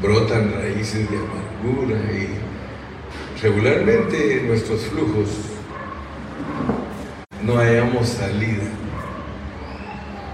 [0.02, 5.30] brotan raíces de amargura y regularmente nuestros flujos
[7.44, 8.64] no hayamos salida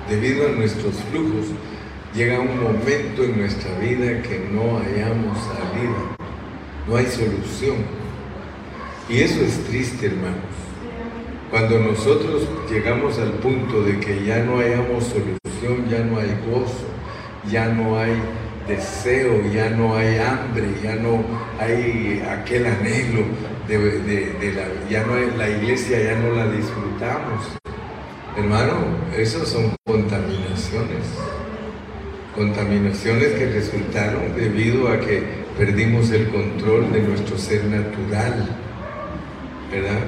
[0.10, 1.48] debido a nuestros flujos,
[2.14, 6.18] llega un momento en nuestra vida que no hayamos salida,
[6.88, 7.78] no hay solución.
[9.10, 10.40] Y eso es triste, hermanos.
[11.50, 16.86] Cuando nosotros llegamos al punto de que ya no hayamos solución, ya no hay gozo,
[17.50, 18.14] ya no hay
[18.68, 21.24] deseo, ya no hay hambre, ya no
[21.60, 23.26] hay aquel anhelo
[23.68, 27.46] de, la, ya no hay, la iglesia ya no la disfrutamos.
[28.38, 28.74] Hermano,
[29.18, 31.06] esos son contaminaciones.
[32.36, 35.24] Contaminaciones que resultaron debido a que
[35.58, 38.50] perdimos el control de nuestro ser natural.
[39.72, 40.00] ¿Verdad?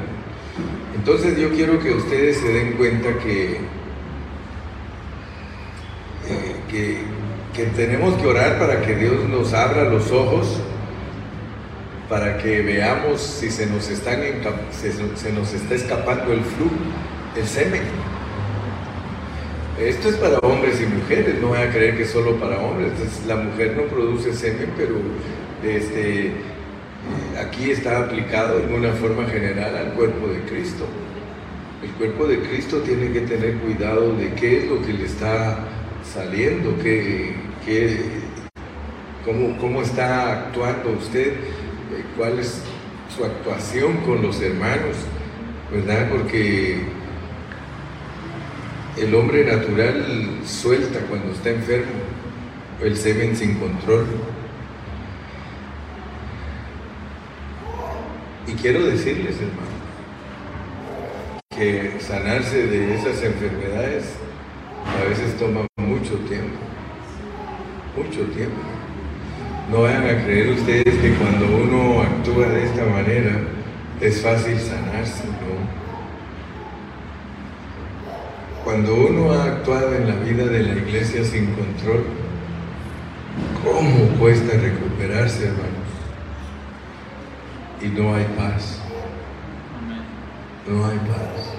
[0.95, 3.57] Entonces yo quiero que ustedes se den cuenta que,
[6.27, 6.97] eh, que,
[7.57, 10.59] que tenemos que orar para que Dios nos abra los ojos
[12.07, 14.13] para que veamos si se nos, está
[15.75, 16.75] escapando el flujo,
[17.35, 17.81] el semen.
[19.79, 22.91] Esto es para hombres y mujeres, no voy a creer que es solo para hombres.
[23.27, 24.95] la mujer no produce semen, pero
[25.63, 26.33] este,
[27.41, 30.85] aquí está aplicado en una forma general al cuerpo de Cristo.
[31.83, 35.57] El cuerpo de Cristo tiene que tener cuidado de qué es lo que le está
[36.13, 37.46] saliendo, qué,
[39.25, 41.33] cómo, cómo está actuando usted,
[42.17, 42.61] cuál es
[43.15, 44.95] su actuación con los hermanos,
[45.71, 46.09] ¿verdad?
[46.09, 46.81] Porque
[48.97, 51.91] el hombre natural suelta cuando está enfermo,
[52.81, 54.05] el semen sin control.
[58.47, 59.77] Y quiero decirles, hermano,
[61.49, 64.13] que sanarse de esas enfermedades
[64.85, 66.57] a veces toma mucho tiempo,
[67.97, 68.55] mucho tiempo.
[69.71, 73.41] No vayan a creer ustedes que cuando uno actúa de esta manera
[73.99, 75.77] es fácil sanarse, ¿no?
[78.63, 82.05] Cuando uno ha actuado en la vida de la iglesia sin control,
[83.63, 85.77] ¿cómo cuesta recuperarse, hermanos?
[87.81, 88.79] y no hay paz.
[90.67, 91.53] No hay paz.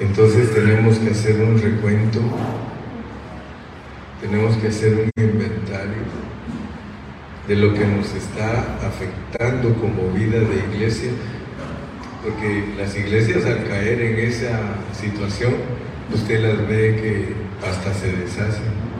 [0.00, 2.20] Entonces tenemos que hacer un recuento,
[4.22, 6.02] tenemos que hacer un inventario
[7.48, 11.10] de lo que nos está afectando como vida de iglesia,
[12.22, 14.60] porque las iglesias al caer en esa
[14.92, 15.54] situación,
[16.14, 18.92] usted las ve que hasta se deshacen.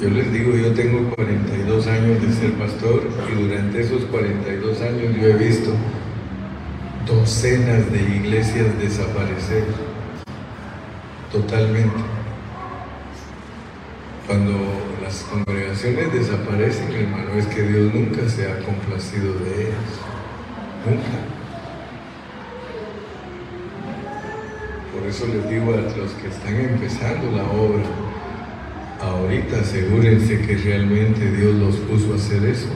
[0.00, 5.16] Yo les digo, yo tengo 42 años de ser pastor y durante esos 42 años
[5.20, 5.72] yo he visto
[7.06, 9.64] docenas de iglesias desaparecer
[11.32, 12.15] totalmente.
[14.26, 14.52] Cuando
[15.04, 20.00] las congregaciones desaparecen, hermano, es que Dios nunca se ha complacido de ellas.
[20.84, 21.36] Nunca.
[24.92, 27.84] Por eso les digo a los que están empezando la obra,
[29.00, 32.68] ahorita asegúrense que realmente Dios los puso a hacer eso.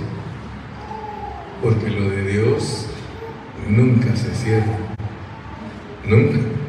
[1.61, 2.87] Porque lo de Dios
[3.69, 4.77] nunca se cierra.
[6.07, 6.60] Nunca.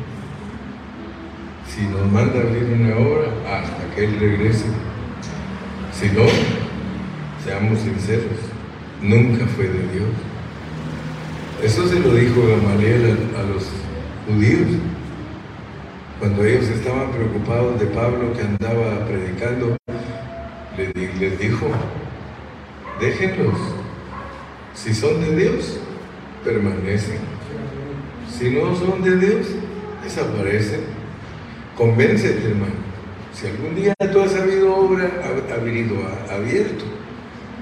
[1.73, 4.65] Si nos manda a abrir una obra, hasta que Él regrese.
[5.93, 6.23] Si no,
[7.43, 8.39] seamos sinceros,
[9.01, 10.09] nunca fue de Dios.
[11.63, 13.69] Eso se lo dijo Gamaliel a, a los
[14.27, 14.67] judíos
[16.21, 19.75] cuando ellos estaban preocupados de Pablo que andaba predicando,
[20.77, 21.67] les dijo,
[22.99, 23.57] déjenlos,
[24.75, 25.79] si son de Dios,
[26.45, 27.17] permanecen,
[28.29, 29.47] si no son de Dios,
[30.03, 31.00] desaparecen.
[31.81, 32.75] Convéncete, hermano.
[33.33, 35.09] Si algún día tú has sabido obra,
[35.51, 35.95] abierto,
[36.31, 36.85] abierto.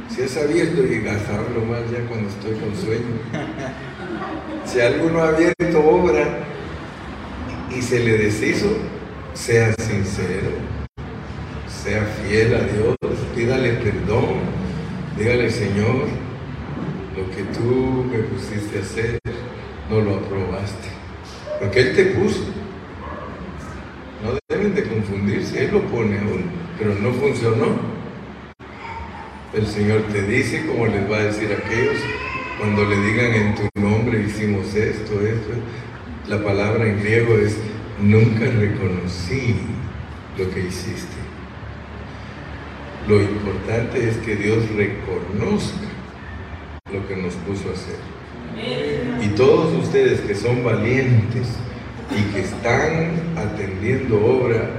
[0.10, 3.16] Si has abierto, y a hablo más ya cuando estoy con sueño.
[4.66, 6.40] Si alguno ha abierto obra,
[7.74, 8.68] y se le deshizo,
[9.34, 10.52] sea sincero,
[11.70, 12.98] sea fiel a Dios,
[13.34, 14.36] pídale perdón,
[15.18, 16.10] dígale Señor,
[17.16, 19.20] lo que tú me pusiste a hacer,
[19.90, 20.90] no lo aprobaste,
[21.62, 22.59] porque Él te puso.
[24.24, 26.44] No deben de confundirse, Él lo pone aún,
[26.78, 28.00] pero no funcionó.
[29.54, 31.98] El Señor te dice, como les va a decir a aquellos,
[32.60, 35.54] cuando le digan en tu nombre hicimos esto, esto,
[36.28, 37.58] la palabra en griego es
[38.02, 39.56] nunca reconocí
[40.38, 41.18] lo que hiciste.
[43.08, 45.88] Lo importante es que Dios reconozca
[46.94, 49.24] lo que nos puso a hacer.
[49.24, 51.48] Y todos ustedes que son valientes
[52.12, 54.70] y que están atendiendo obra,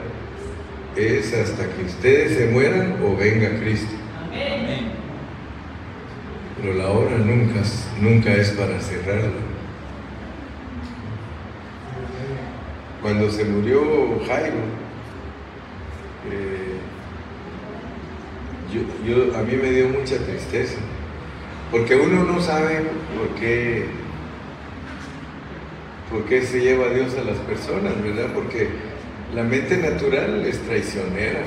[0.96, 3.94] es hasta que ustedes se mueran o venga Cristo.
[6.60, 7.60] Pero la obra nunca,
[8.00, 9.30] nunca es para cerrarla.
[13.00, 13.80] Cuando se murió
[14.26, 14.56] Jairo,
[16.30, 16.70] eh,
[19.06, 20.76] yo, a mí me dio mucha tristeza,
[21.70, 22.82] porque uno no sabe
[23.16, 23.86] por qué,
[26.10, 28.32] por qué se lleva Dios a las personas, ¿verdad?
[28.34, 28.68] Porque
[29.34, 31.42] la mente natural es traicionera.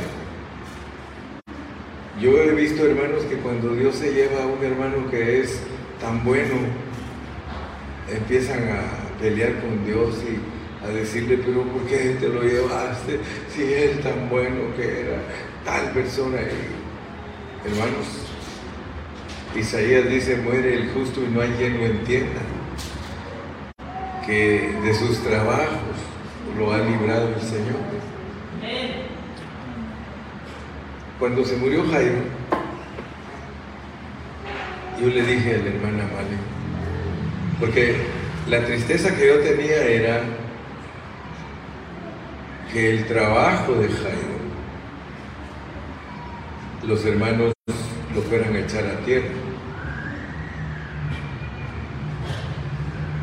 [2.22, 5.59] Yo he visto hermanos que cuando Dios se lleva a un hermano que es
[5.99, 6.55] tan bueno,
[8.09, 13.20] empiezan a pelear con Dios y a decirle, pero ¿por qué te lo llevaste
[13.53, 15.18] si es tan bueno que era
[15.66, 16.38] tal persona?
[17.66, 18.05] hermanos,
[19.55, 22.41] Isaías dice, muere el justo y no hay quien lo entienda,
[24.26, 25.97] que de sus trabajos
[26.57, 27.76] lo ha librado el Señor.
[31.19, 32.21] Cuando se murió Jairo,
[34.99, 36.38] yo le dije a la hermana Male,
[37.59, 37.95] porque
[38.49, 40.24] la tristeza que yo tenía era
[42.71, 44.34] que el trabajo de Jairo,
[46.88, 49.28] los hermanos lo fueran a echar a tierra.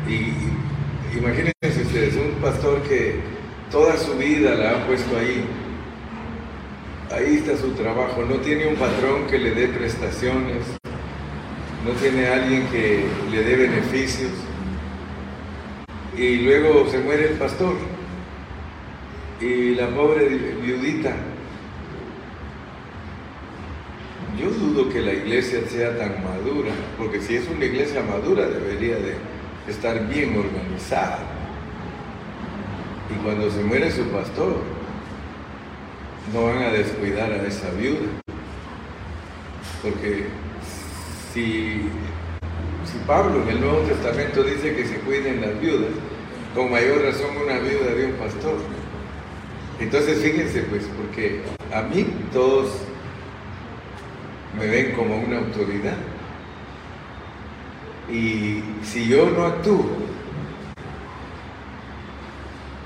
[0.07, 3.19] Y imagínense ustedes, un pastor que
[3.71, 5.45] toda su vida la ha puesto ahí,
[7.11, 10.65] ahí está su trabajo, no tiene un patrón que le dé prestaciones,
[11.85, 14.31] no tiene alguien que le dé beneficios,
[16.17, 17.75] y luego se muere el pastor.
[19.39, 21.15] Y la pobre viudita.
[24.39, 28.95] Yo dudo que la iglesia sea tan madura, porque si es una iglesia madura debería
[28.97, 29.15] de
[29.67, 31.40] estar bien organizada.
[33.11, 34.61] Y cuando se muere su pastor,
[36.33, 38.07] no van a descuidar a esa viuda.
[39.81, 40.27] Porque
[41.33, 41.89] si,
[42.85, 45.91] si Pablo en el Nuevo Testamento dice que se cuiden las viudas,
[46.55, 48.57] con mayor razón una viuda de un pastor.
[49.79, 51.41] Entonces fíjense pues, porque
[51.73, 52.71] a mí todos
[54.57, 55.97] me ven como una autoridad.
[58.09, 59.85] Y si yo no actúo,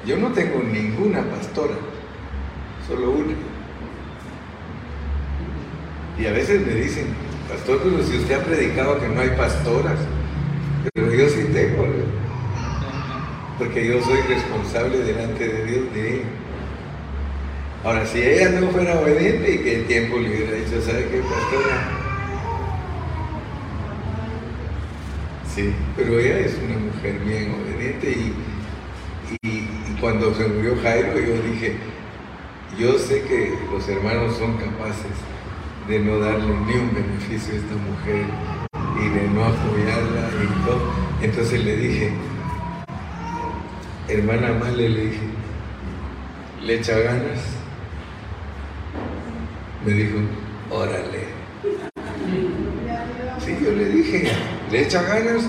[0.06, 1.74] yo no tengo ninguna pastora,
[2.88, 3.34] solo una.
[6.20, 7.08] Y a veces me dicen,
[7.50, 9.98] pastor, pero si usted ha predicado que no hay pastoras,
[10.94, 11.88] pero yo sí tengo,
[13.58, 16.26] porque yo soy responsable delante de Dios de ella.
[17.84, 21.20] Ahora, si ella no fuera obediente y que el tiempo le hubiera dicho, ¿sabe qué,
[21.20, 22.06] pastora?
[25.54, 28.55] Sí, pero ella es una mujer bien obediente y,
[30.00, 31.78] cuando se murió Jairo yo dije,
[32.78, 35.12] yo sé que los hermanos son capaces
[35.88, 38.26] de no darle ni un beneficio a esta mujer
[39.00, 40.82] y de no apoyarla y todo.
[41.22, 42.14] Entonces le dije,
[44.08, 45.28] hermana Male, le dije,
[46.64, 47.40] ¿le echa ganas?
[49.86, 50.18] Me dijo,
[50.70, 51.26] órale.
[53.40, 54.32] Sí, yo le dije,
[54.72, 55.48] ¿le echa ganas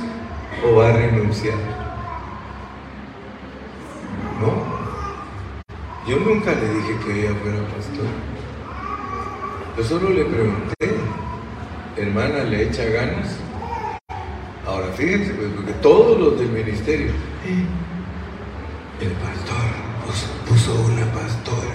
[0.64, 1.56] o va a renunciar?
[4.40, 4.76] No.
[6.08, 8.06] Yo nunca le dije que ella fuera pastor.
[9.76, 10.94] Yo solo le pregunté,
[11.96, 13.36] hermana, ¿le echa ganas?
[14.64, 17.10] Ahora fíjense, pues, porque todos los del ministerio,
[19.00, 19.56] el pastor
[20.48, 21.74] puso, una pastora.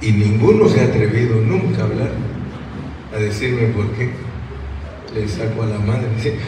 [0.00, 2.12] Y ninguno se ha atrevido nunca a hablar,
[3.12, 4.12] a decirme por qué.
[5.12, 6.06] Le saco a la madre.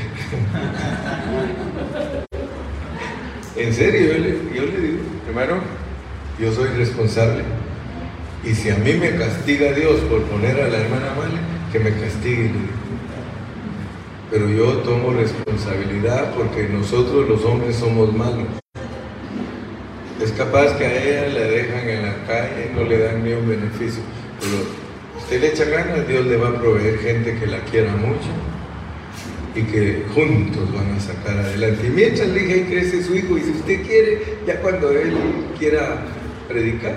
[3.57, 4.13] en serio,
[4.55, 5.80] yo le digo, hermano,
[6.41, 7.43] yo soy responsable.
[8.43, 11.31] Y si a mí me castiga Dios por poner a la hermana mal,
[11.71, 12.51] que me castigue.
[14.31, 18.47] Pero yo tomo responsabilidad porque nosotros los hombres somos malos.
[20.23, 23.49] Es capaz que a ella la dejan en la calle, no le dan ni un
[23.49, 24.03] beneficio.
[24.41, 24.53] Pero
[25.19, 28.29] usted le echa ganas, Dios le va a proveer gente que la quiera mucho
[29.55, 31.87] y que juntos van a sacar adelante.
[31.87, 35.15] Y mientras le hija crece su hijo, y si usted quiere, ya cuando él
[35.59, 36.05] quiera
[36.51, 36.97] predicar.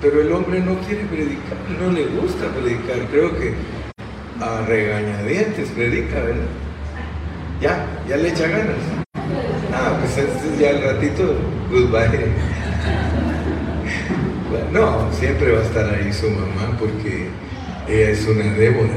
[0.00, 2.98] Pero el hombre no quiere predicar, no le gusta predicar.
[3.10, 3.52] Creo que
[4.40, 6.46] a regañadientes predica, ¿verdad?
[7.60, 8.76] Ya, ya le echa ganas.
[9.72, 11.34] Ah, pues entonces ya al ratito,
[11.70, 12.32] goodbye.
[14.72, 17.28] no, siempre va a estar ahí su mamá porque
[17.86, 18.96] ella es una Débora.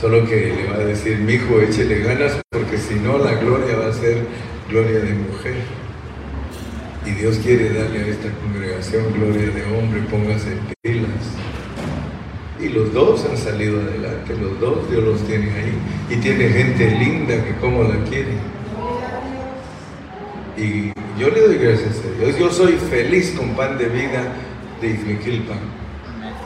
[0.00, 3.76] Solo que le va a decir, mi hijo, échele ganas porque si no la gloria
[3.76, 4.18] va a ser
[4.68, 5.83] gloria de mujer.
[7.06, 11.08] Y Dios quiere darle a esta congregación gloria de hombre, póngase pilas.
[12.58, 15.72] Y los dos han salido adelante, los dos Dios los tiene ahí.
[16.08, 18.32] Y tiene gente linda que como la quiere.
[20.56, 22.38] Y yo le doy gracias a Dios.
[22.38, 24.32] Yo soy feliz con pan de vida
[24.80, 25.58] de Izmiquilpan.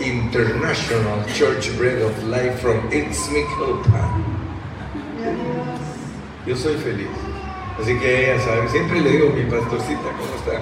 [0.01, 4.25] International Church Bread of Life from Izmiquilpan.
[6.47, 7.38] Yo soy feliz.
[7.81, 10.61] Así que ella sabe, siempre le digo, mi pastorcita, ¿cómo está?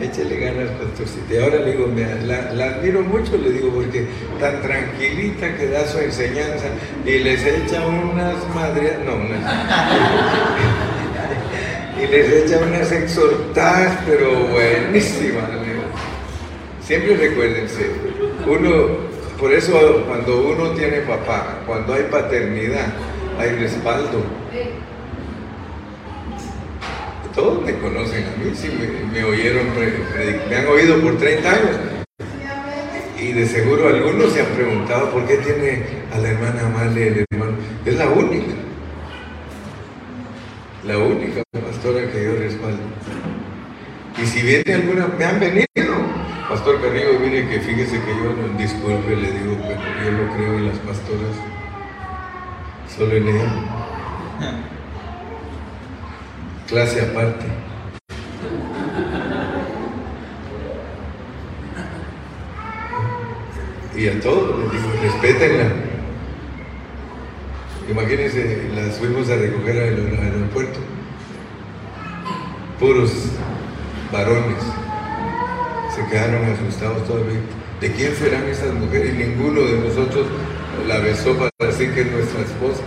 [0.00, 1.34] Échele ganas, pastorcita.
[1.34, 1.86] Y ahora le digo,
[2.24, 4.06] la, la, admiro mucho, le digo, porque
[4.40, 6.68] tan tranquilita que da su enseñanza
[7.04, 9.38] y les echa unas madres, no, unas
[12.02, 15.44] y les echa unas exhortadas, pero buenísimas,
[16.80, 17.90] Siempre recuérdense,
[18.46, 18.70] uno,
[19.40, 22.92] por eso cuando uno tiene papá, cuando hay paternidad,
[23.38, 24.22] hay respaldo.
[27.34, 28.70] Todos me conocen a mí, sí,
[29.12, 29.66] me, oyeron,
[30.48, 31.76] me han oído por 30 años.
[33.20, 35.82] Y de seguro algunos se han preguntado por qué tiene
[36.12, 37.56] a la hermana Amalia el hermano.
[37.84, 38.54] Es la única
[40.86, 42.82] la única pastora que yo respaldo.
[44.22, 45.64] Y si viene alguna, me han venido.
[46.48, 50.58] Pastor Carrillo, mire que fíjese que yo no disculpe, le digo, pero yo no creo
[50.58, 51.36] en las pastoras,
[52.94, 54.70] solo en ella.
[56.68, 57.44] Clase aparte.
[63.94, 65.72] Y a todos les digo, respétenla.
[67.90, 70.80] Imagínense, las fuimos a recoger al aeropuerto.
[72.80, 73.12] Puros
[74.10, 74.64] varones.
[75.94, 77.40] Se quedaron asustados todavía.
[77.80, 79.14] ¿De quién serán esas mujeres?
[79.14, 80.26] Y ninguno de nosotros
[80.88, 82.82] la besó para decir que es nuestra esposa.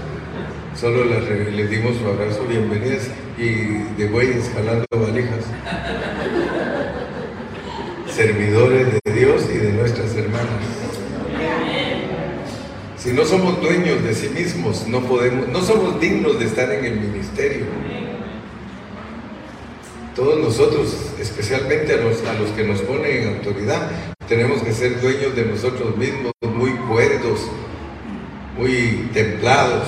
[0.76, 5.46] Solo les dimos su abrazo, bienvenidas y de bueyes jalando valijas.
[8.10, 10.48] Servidores de Dios y de nuestras hermanas.
[12.98, 16.84] Si no somos dueños de sí mismos, no podemos, no somos dignos de estar en
[16.84, 17.66] el ministerio.
[20.16, 23.92] Todos nosotros, especialmente a los, a los que nos ponen en autoridad,
[24.28, 27.48] tenemos que ser dueños de nosotros mismos, muy cuerdos,
[28.58, 29.88] muy templados,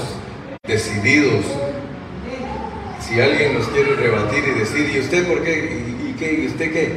[0.63, 1.45] decididos.
[3.09, 5.81] Si alguien nos quiere rebatir y decir, ¿y usted por qué?
[6.07, 6.43] ¿Y, qué?
[6.43, 6.93] ¿Y usted qué?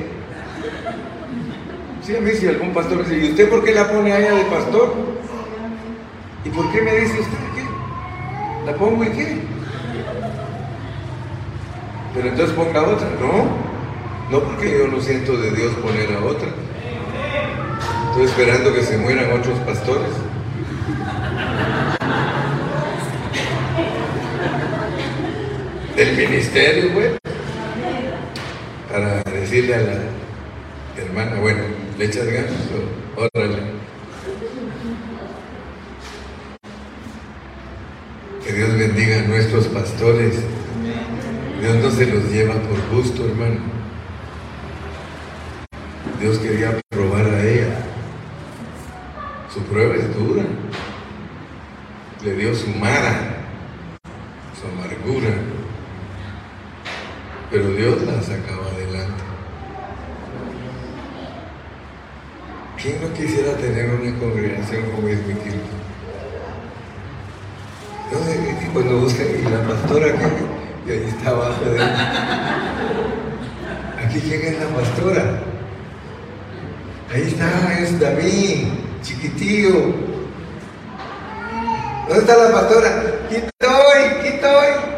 [2.02, 4.44] Sí, a mí si algún pastor dice, ¿y usted por qué la pone allá de
[4.44, 4.92] pastor?
[6.44, 8.66] ¿Y por qué me dice usted qué?
[8.66, 9.38] ¿La pongo y qué?
[12.12, 13.46] Pero entonces ponga otra, no.
[14.30, 16.48] No porque yo no siento de Dios poner a otra.
[18.10, 20.10] Estoy esperando que se mueran otros pastores.
[26.02, 27.10] Del ministerio, güey.
[28.90, 31.60] Para decirle a la hermana, bueno,
[31.96, 32.50] ¿le echas ganas
[33.16, 33.58] o órale?
[38.44, 40.40] Que Dios bendiga a nuestros pastores.
[41.60, 43.60] Dios no se los lleva por gusto, hermano.
[46.20, 47.78] Dios quería probar a ella.
[49.54, 50.42] Su prueba es dura.
[52.24, 53.36] Le dio su mara,
[54.60, 55.30] su amargura.
[57.52, 59.24] Pero Dios la sacaba adelante.
[62.80, 65.36] ¿Quién no quisiera tener una congregación como es mi Y
[68.72, 70.26] cuando buscan, y la pastora que
[70.86, 71.82] y ahí está abajo de
[74.04, 75.42] Aquí, ¿quién es la pastora?
[77.12, 78.68] Ahí está, es David,
[79.02, 79.92] chiquitillo.
[82.06, 82.90] ¿Dónde está la pastora?
[83.26, 84.92] Aquí estoy, aquí estoy.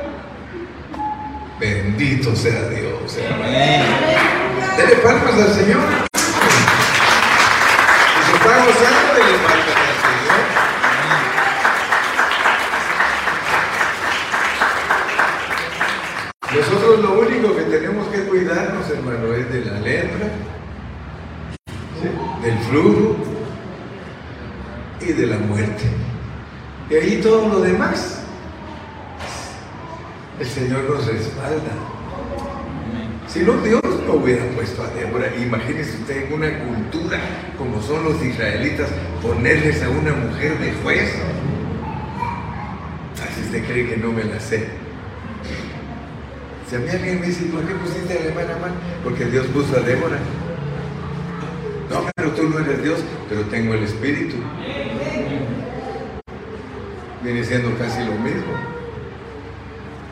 [2.05, 3.51] Bendito sea Dios, hermano.
[4.77, 5.81] Dele palmas al Señor.
[8.13, 10.45] Y se está gozando, dele palmas al Señor.
[16.55, 20.29] Nosotros lo único que tenemos que cuidarnos, hermano, es de la letra,
[22.43, 23.17] del flujo
[25.01, 25.85] y de la muerte.
[26.91, 28.19] Y ahí todo lo demás,
[30.39, 31.84] el Señor nos respalda.
[33.35, 35.27] Si no, Dios no hubiera puesto a Débora.
[35.37, 37.19] Imagínese usted en una cultura
[37.59, 38.89] como son los israelitas,
[39.21, 41.13] ponerles a una mujer de juez.
[43.15, 44.69] Así usted cree que no me la sé.
[46.71, 48.73] Si a mí alguien me dice, ¿por qué pusiste a la hermana mal?
[49.03, 50.19] Porque Dios puso a Débora.
[51.91, 54.37] No, pero tú no eres Dios, pero tengo el Espíritu.
[57.21, 58.53] Viene siendo casi lo mismo.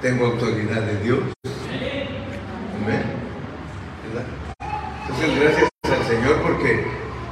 [0.00, 1.22] Tengo autoridad de Dios.
[2.84, 3.02] Amén.
[5.08, 6.84] Entonces, gracias al Señor porque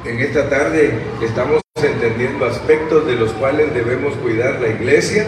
[0.04, 0.92] en esta tarde
[1.22, 5.26] estamos entendiendo aspectos de los cuales debemos cuidar la iglesia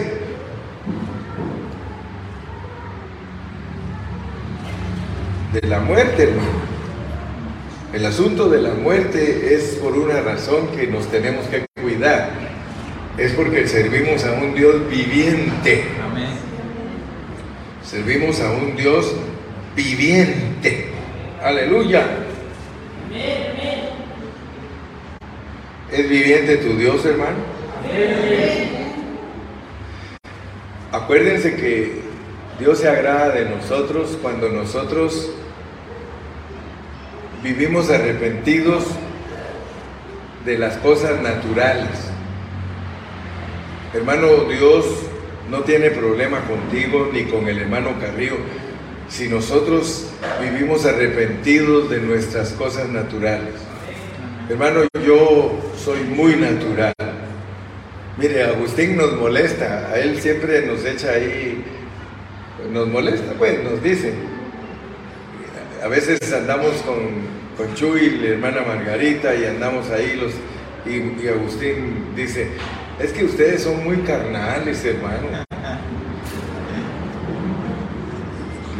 [5.51, 6.73] de la muerte, hermano.
[7.91, 12.29] El asunto de la muerte es por una razón que nos tenemos que cuidar.
[13.17, 15.83] Es porque servimos a un Dios viviente.
[16.03, 16.29] Amén.
[17.83, 19.13] Servimos a un Dios
[19.75, 20.87] viviente.
[21.41, 22.05] Aleluya.
[25.91, 27.37] ¿Es viviente tu Dios, hermano?
[30.91, 32.01] Acuérdense que
[32.59, 35.31] Dios se agrada de nosotros cuando nosotros
[37.43, 38.85] vivimos arrepentidos
[40.45, 41.89] de las cosas naturales.
[43.93, 44.85] Hermano, Dios
[45.49, 48.37] no tiene problema contigo ni con el hermano Carrillo
[49.13, 50.07] si nosotros
[50.41, 53.53] vivimos arrepentidos de nuestras cosas naturales.
[54.49, 56.93] Hermano, yo soy muy natural.
[58.17, 61.63] Mire, Agustín nos molesta, a él siempre nos echa ahí,
[62.71, 64.13] nos molesta, pues nos dice,
[65.83, 66.97] a veces andamos con,
[67.55, 70.33] con Chuy, la hermana Margarita, y andamos ahí los,
[70.91, 72.47] y, Agustín dice,
[72.99, 75.43] es que ustedes son muy carnales, hermano.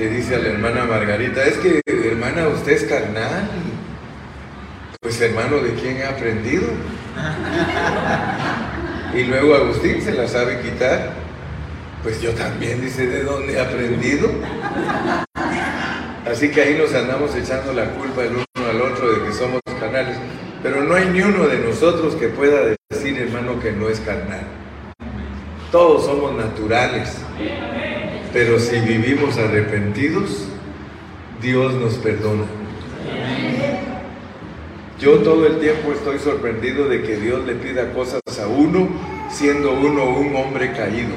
[0.04, 3.47] Le dice a la hermana Margarita, es que hermana, usted es carnal.
[4.99, 6.64] Pues hermano, ¿de quién he aprendido?
[9.16, 11.14] Y luego Agustín se la sabe quitar.
[12.04, 14.30] Pues yo también, dice, ¿de dónde he aprendido?
[16.30, 19.62] Así que ahí nos andamos echando la culpa el uno al otro de que somos
[19.80, 20.18] carnales.
[20.62, 24.43] Pero no hay ni uno de nosotros que pueda decir, hermano, que no es carnal.
[25.72, 27.20] Todos somos naturales.
[28.34, 30.48] Pero si vivimos arrepentidos,
[31.40, 32.46] Dios nos perdona.
[35.00, 38.90] Yo todo el tiempo estoy sorprendido de que Dios le pida cosas a uno,
[39.30, 41.14] siendo uno un hombre caído.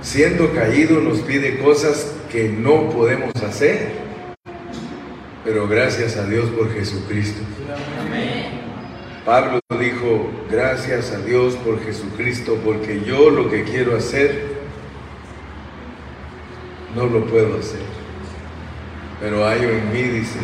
[0.00, 3.88] Siendo caído nos pide cosas que no podemos hacer,
[5.44, 7.40] pero gracias a Dios por Jesucristo.
[9.24, 14.55] Pablo dijo, gracias a Dios por Jesucristo, porque yo lo que quiero hacer,
[16.96, 17.80] no lo puedo hacer.
[19.20, 20.38] Pero hay en mí, dice,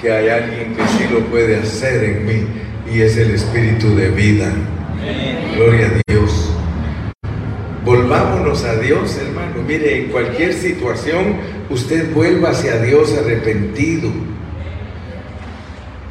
[0.00, 2.46] que hay alguien que sí lo puede hacer en mí,
[2.90, 4.50] y es el Espíritu de vida.
[5.54, 6.50] Gloria a Dios.
[7.84, 9.62] Volvámonos a Dios, hermano.
[9.66, 11.36] Mire, en cualquier situación,
[11.68, 14.10] usted vuelva hacia Dios arrepentido.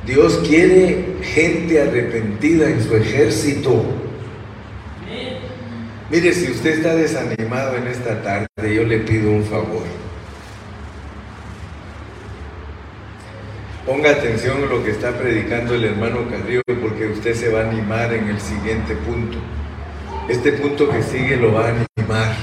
[0.06, 3.84] Dios quiere gente arrepentida en su ejército.
[6.10, 9.84] Mire, si usted está desanimado en esta tarde, yo le pido un favor.
[13.88, 17.70] Ponga atención a lo que está predicando el hermano Carrillo, porque usted se va a
[17.70, 19.40] animar en el siguiente punto.
[20.30, 22.36] Este punto que sigue lo va a animar.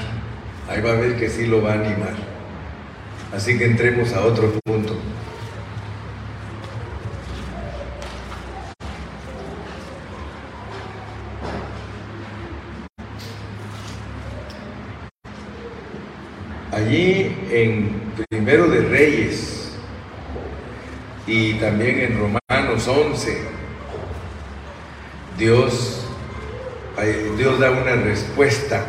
[0.69, 2.15] Ahí va a ver que sí lo va a animar.
[3.33, 4.97] Así que entremos a otro punto.
[16.95, 17.89] En
[18.29, 19.73] Primero de Reyes
[21.27, 23.39] y también en Romanos 11,
[25.39, 26.05] Dios,
[27.39, 28.85] Dios da una respuesta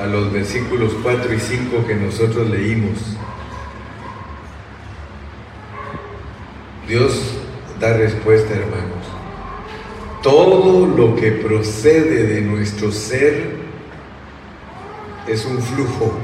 [0.00, 3.18] a los versículos 4 y 5 que nosotros leímos.
[6.88, 7.34] Dios
[7.80, 9.04] da respuesta, hermanos.
[10.22, 13.56] Todo lo que procede de nuestro ser
[15.28, 16.14] es un flujo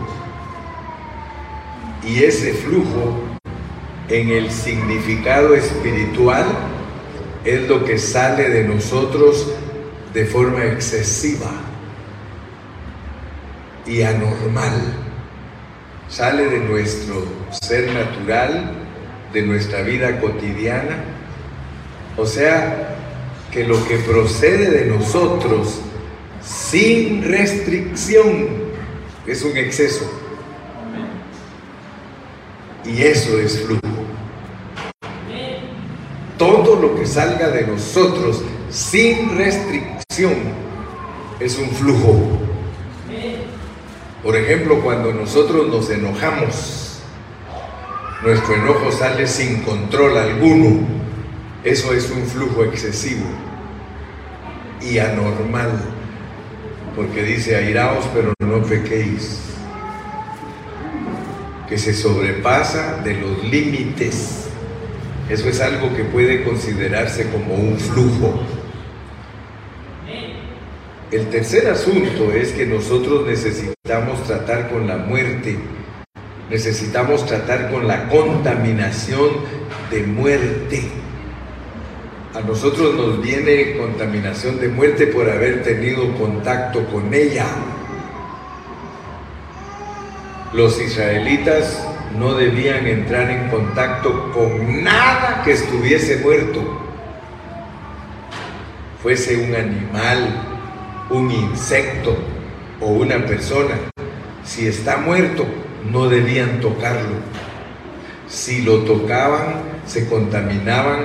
[2.06, 3.20] y ese flujo
[4.08, 6.46] en el significado espiritual
[7.44, 9.52] es lo que sale de nosotros
[10.12, 11.50] de forma excesiva
[13.86, 14.94] y anormal.
[16.08, 18.72] Sale de nuestro ser natural,
[19.32, 21.04] de nuestra vida cotidiana.
[22.16, 22.96] O sea,
[23.52, 25.80] que lo que procede de nosotros
[26.42, 28.48] sin restricción
[29.26, 30.27] es un exceso.
[32.88, 33.82] Y eso es flujo.
[36.38, 40.34] Todo lo que salga de nosotros sin restricción
[41.38, 42.38] es un flujo.
[44.22, 47.00] Por ejemplo, cuando nosotros nos enojamos,
[48.24, 50.86] nuestro enojo sale sin control alguno.
[51.64, 53.26] Eso es un flujo excesivo
[54.80, 55.72] y anormal,
[56.96, 59.57] porque dice, airaos pero no pequéis
[61.68, 64.46] que se sobrepasa de los límites.
[65.28, 68.40] Eso es algo que puede considerarse como un flujo.
[71.10, 75.56] El tercer asunto es que nosotros necesitamos tratar con la muerte,
[76.50, 79.30] necesitamos tratar con la contaminación
[79.90, 80.82] de muerte.
[82.34, 87.46] A nosotros nos viene contaminación de muerte por haber tenido contacto con ella.
[90.52, 91.86] Los israelitas
[92.18, 96.62] no debían entrar en contacto con nada que estuviese muerto,
[99.02, 102.16] fuese un animal, un insecto
[102.80, 103.74] o una persona.
[104.42, 105.44] Si está muerto,
[105.92, 107.16] no debían tocarlo.
[108.26, 111.04] Si lo tocaban, se contaminaban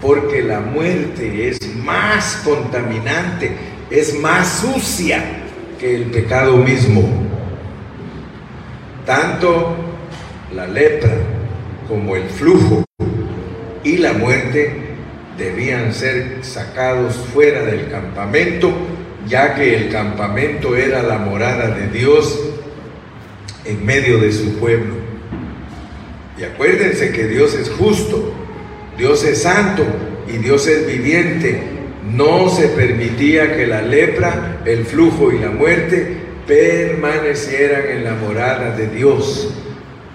[0.00, 3.56] porque la muerte es más contaminante,
[3.90, 5.20] es más sucia
[5.80, 7.33] que el pecado mismo.
[9.06, 9.76] Tanto
[10.54, 11.12] la lepra
[11.88, 12.84] como el flujo
[13.82, 14.72] y la muerte
[15.36, 18.72] debían ser sacados fuera del campamento,
[19.28, 22.40] ya que el campamento era la morada de Dios
[23.66, 24.94] en medio de su pueblo.
[26.38, 28.32] Y acuérdense que Dios es justo,
[28.96, 29.84] Dios es santo
[30.32, 31.62] y Dios es viviente.
[32.10, 38.76] No se permitía que la lepra, el flujo y la muerte permanecieran en la morada
[38.76, 39.52] de Dios,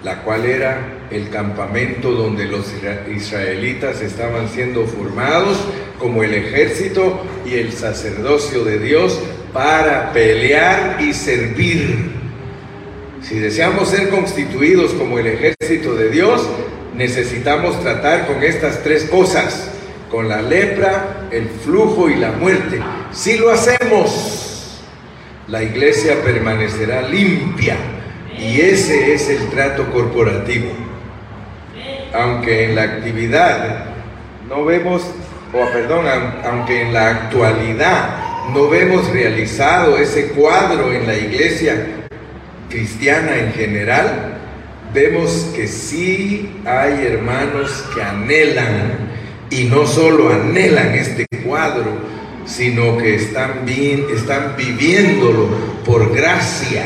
[0.04, 2.72] la cual era el campamento donde los
[3.14, 5.58] israelitas estaban siendo formados
[5.98, 9.18] como el ejército y el sacerdocio de Dios
[9.52, 12.10] para pelear y servir.
[13.22, 16.48] Si deseamos ser constituidos como el ejército de Dios,
[16.94, 19.68] necesitamos tratar con estas tres cosas,
[20.10, 22.80] con la lepra, el flujo y la muerte.
[23.12, 24.49] Si lo hacemos,
[25.50, 27.76] la iglesia permanecerá limpia
[28.38, 30.70] y ese es el trato corporativo.
[32.14, 33.84] Aunque en la actividad
[34.48, 35.02] no vemos,
[35.52, 36.06] o perdón,
[36.44, 41.86] aunque en la actualidad no vemos realizado ese cuadro en la iglesia
[42.68, 44.38] cristiana en general,
[44.94, 49.10] vemos que sí hay hermanos que anhelan
[49.50, 52.19] y no solo anhelan este cuadro,
[52.50, 55.48] sino que están, bien, están viviéndolo
[55.84, 56.84] por gracia,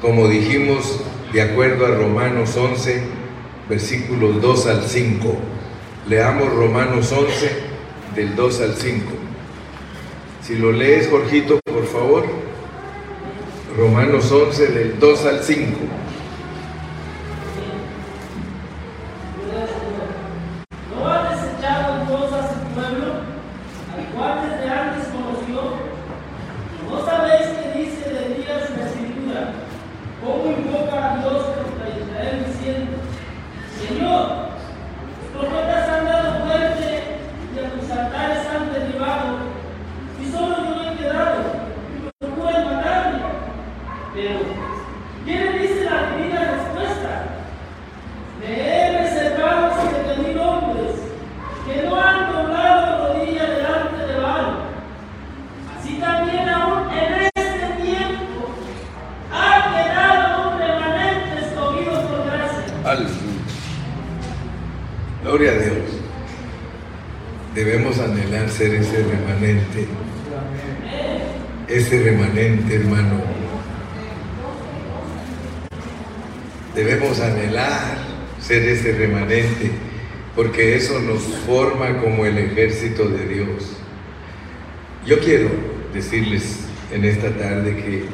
[0.00, 1.00] como dijimos
[1.32, 3.02] de acuerdo a Romanos 11,
[3.68, 5.36] versículos 2 al 5.
[6.08, 7.50] Leamos Romanos 11,
[8.14, 9.04] del 2 al 5.
[10.42, 12.24] Si lo lees, Jorgito, por favor.
[13.76, 15.78] Romanos 11, del 2 al 5.
[80.54, 83.76] Porque eso nos forma como el ejército de Dios.
[85.04, 85.50] Yo quiero
[85.92, 86.60] decirles
[86.92, 88.04] en esta tarde que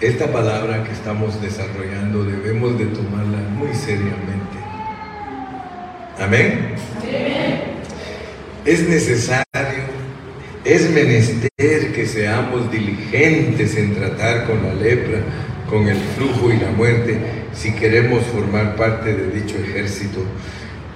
[0.00, 4.56] esta palabra que estamos desarrollando debemos de tomarla muy seriamente.
[6.18, 6.76] Amén.
[8.64, 9.44] Es necesario,
[10.64, 15.18] es menester que seamos diligentes en tratar con la lepra,
[15.68, 17.18] con el flujo y la muerte,
[17.52, 20.22] si queremos formar parte de dicho ejército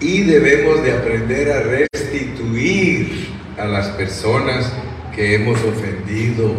[0.00, 3.28] y debemos de aprender a restituir
[3.58, 4.72] a las personas
[5.14, 6.54] que hemos ofendido.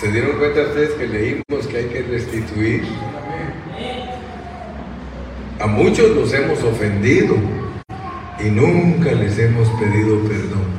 [0.00, 2.82] ¿Se dieron cuenta ustedes que leímos que hay que restituir?
[5.60, 7.36] A muchos los hemos ofendido
[8.44, 10.74] y nunca les hemos pedido perdón.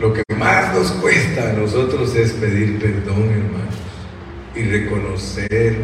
[0.00, 3.65] Lo que más nos cuesta a nosotros es pedir perdón, hermanos
[4.56, 5.76] y reconocer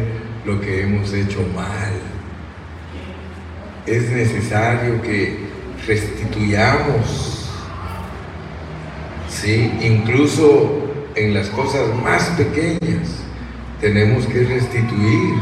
[0.45, 1.93] lo que hemos hecho mal.
[3.85, 5.37] Es necesario que
[5.85, 7.49] restituyamos,
[9.29, 9.71] ¿sí?
[9.81, 10.79] incluso
[11.15, 13.23] en las cosas más pequeñas
[13.79, 15.35] tenemos que restituir.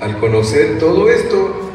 [0.00, 1.70] Al conocer todo esto,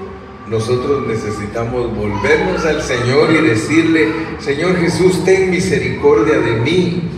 [0.49, 4.09] nosotros necesitamos volvernos al Señor y decirle,
[4.39, 7.16] Señor Jesús, ten misericordia de mí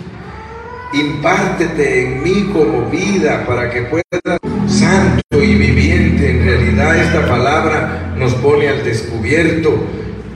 [0.93, 6.31] impártete en mí como vida para que pueda santo y viviente.
[6.31, 9.83] En realidad esta palabra nos pone al descubierto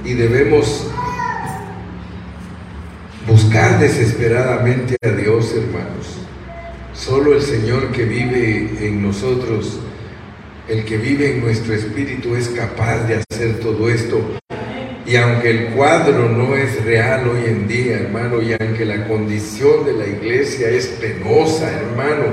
[0.05, 0.87] y debemos
[3.27, 6.19] buscar desesperadamente a Dios, hermanos.
[6.93, 9.79] Solo el Señor que vive en nosotros,
[10.67, 14.21] el que vive en nuestro espíritu es capaz de hacer todo esto
[15.05, 19.85] y aunque el cuadro no es real hoy en día, hermano, y aunque la condición
[19.85, 22.27] de la iglesia es penosa, hermano,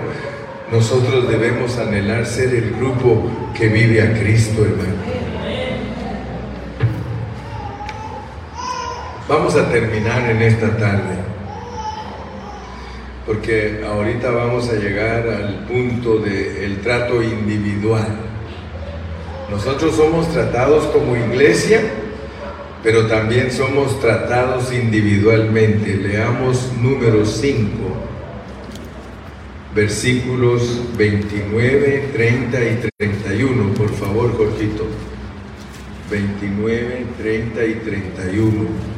[0.70, 5.00] nosotros debemos anhelar ser el grupo que vive a Cristo, hermano.
[9.28, 11.16] Vamos a terminar en esta tarde,
[13.26, 18.16] porque ahorita vamos a llegar al punto del trato individual.
[19.50, 21.80] Nosotros somos tratados como iglesia
[22.83, 25.97] pero también somos tratados individualmente.
[25.97, 27.68] Leamos número 5,
[29.74, 34.87] versículos 29, 30 y 31, por favor, cortito.
[36.11, 38.89] 29, 30 y 31.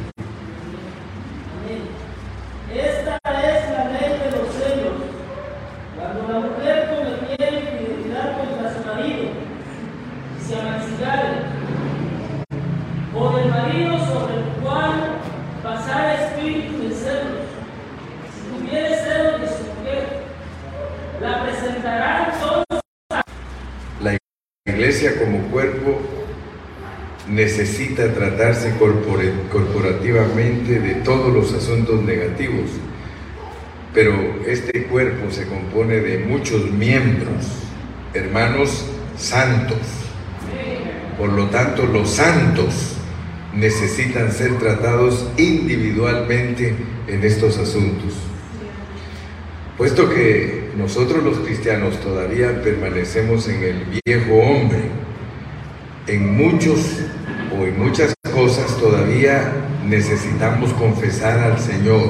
[28.71, 32.69] Corporativamente de todos los asuntos negativos,
[33.93, 34.13] pero
[34.47, 37.45] este cuerpo se compone de muchos miembros,
[38.13, 38.85] hermanos
[39.17, 39.79] santos.
[41.17, 42.95] Por lo tanto, los santos
[43.53, 46.75] necesitan ser tratados individualmente
[47.07, 48.13] en estos asuntos.
[49.77, 54.81] Puesto que nosotros los cristianos todavía permanecemos en el viejo hombre,
[56.07, 56.99] en muchos
[57.57, 59.51] o en muchas cosas todavía
[59.85, 62.09] necesitamos confesar al Señor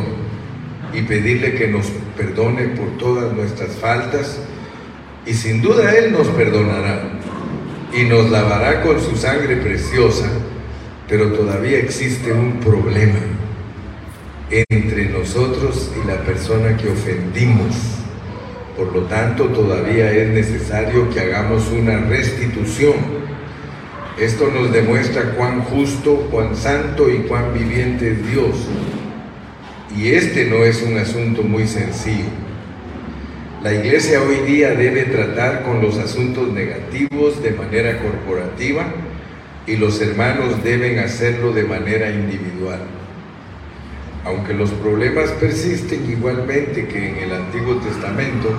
[0.94, 4.40] y pedirle que nos perdone por todas nuestras faltas
[5.26, 7.20] y sin duda Él nos perdonará
[7.94, 10.28] y nos lavará con su sangre preciosa,
[11.08, 13.20] pero todavía existe un problema
[14.50, 17.76] entre nosotros y la persona que ofendimos.
[18.76, 23.23] Por lo tanto, todavía es necesario que hagamos una restitución.
[24.20, 28.68] Esto nos demuestra cuán justo, cuán santo y cuán viviente es Dios.
[29.98, 32.30] Y este no es un asunto muy sencillo.
[33.64, 38.86] La iglesia hoy día debe tratar con los asuntos negativos de manera corporativa
[39.66, 42.82] y los hermanos deben hacerlo de manera individual.
[44.26, 48.50] Aunque los problemas persisten igualmente que en el Antiguo Testamento,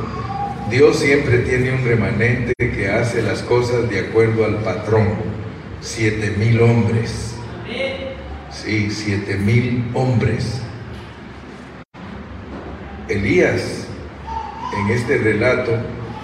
[0.70, 5.08] Dios siempre tiene un remanente que hace las cosas de acuerdo al patrón.
[5.84, 7.34] Siete mil hombres.
[8.50, 10.62] Sí, siete mil hombres.
[13.06, 13.86] Elías,
[14.78, 15.72] en este relato,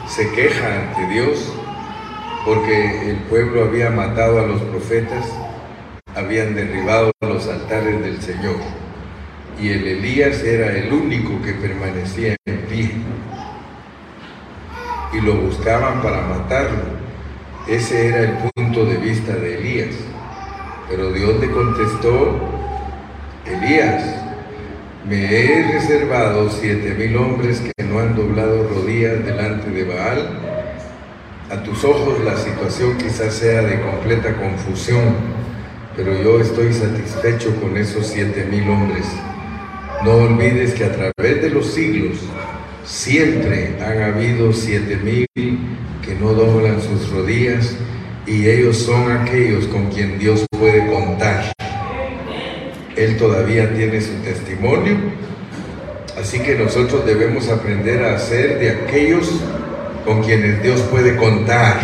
[0.08, 1.52] se queja ante Dios
[2.46, 5.26] porque el pueblo había matado a los profetas,
[6.16, 8.56] habían derribado los altares del Señor
[9.60, 12.92] y el Elías era el único que permanecía en pie.
[15.12, 16.99] Y lo buscaban para matarlo.
[17.70, 19.94] Ese era el punto de vista de Elías.
[20.88, 22.38] Pero Dios le contestó,
[23.46, 24.02] Elías,
[25.08, 30.40] me he reservado siete mil hombres que no han doblado rodillas delante de Baal.
[31.48, 35.14] A tus ojos la situación quizás sea de completa confusión,
[35.96, 39.06] pero yo estoy satisfecho con esos siete mil hombres
[40.04, 42.20] no olvides que a través de los siglos
[42.84, 47.76] siempre han habido siete mil que no doblan sus rodillas
[48.26, 51.52] y ellos son aquellos con quien Dios puede contar.
[52.96, 54.96] Él todavía tiene su testimonio,
[56.20, 59.30] así que nosotros debemos aprender a ser de aquellos
[60.04, 61.78] con quienes Dios puede contar.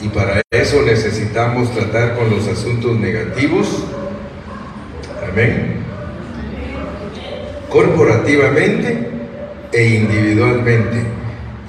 [0.00, 3.84] Y para eso necesitamos tratar con los asuntos negativos.
[5.30, 5.80] Amén
[7.70, 9.09] corporativamente
[9.72, 11.02] e individualmente,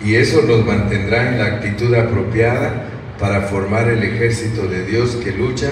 [0.04, 2.88] y eso nos mantendrá en la actitud apropiada
[3.20, 5.70] para formar el ejército de Dios que lucha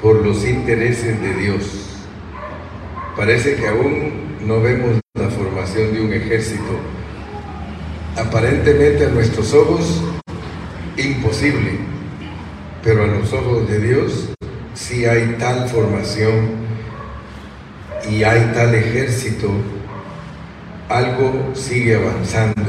[0.00, 1.86] por los intereses de Dios.
[3.16, 6.80] Parece que aún no vemos la formación de un ejército.
[8.16, 10.02] Aparentemente a nuestros ojos,
[10.96, 11.78] imposible,
[12.82, 14.30] pero a los ojos de Dios
[14.74, 16.50] sí hay tal formación
[18.10, 19.50] y hay tal ejército,
[20.88, 22.62] algo sigue avanzando.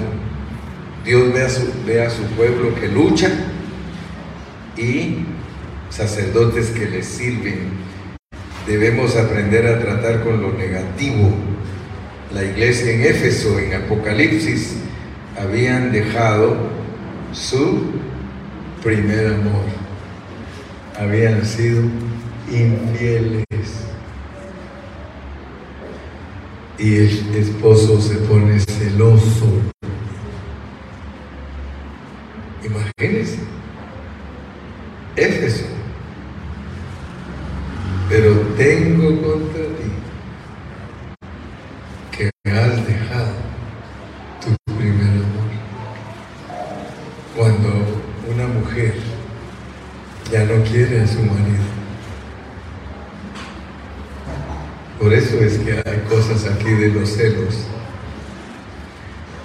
[1.05, 1.33] Dios
[1.85, 3.29] ve a su, pueblo que lucha
[4.75, 5.25] y
[5.89, 7.69] sacerdotes que les sirven.
[8.67, 11.33] Debemos aprender a tratar con lo negativo.
[12.33, 14.75] La iglesia en Éfeso, en Apocalipsis,
[15.39, 16.57] habían dejado
[17.31, 17.85] su
[18.83, 19.63] primer amor.
[20.99, 21.83] Habían sido
[22.51, 23.45] infieles.
[26.79, 29.45] Y el esposo se pone celoso.
[32.63, 33.39] Imagínense,
[35.15, 35.65] Éfeso.
[38.09, 39.91] Pero tengo contra ti
[42.11, 43.33] que me has dejado
[44.41, 45.47] tu primer amor.
[47.35, 47.69] Cuando
[48.31, 48.93] una mujer
[50.31, 51.66] ya no quiere a su marido,
[55.07, 57.55] Por eso es que hay cosas aquí de los celos.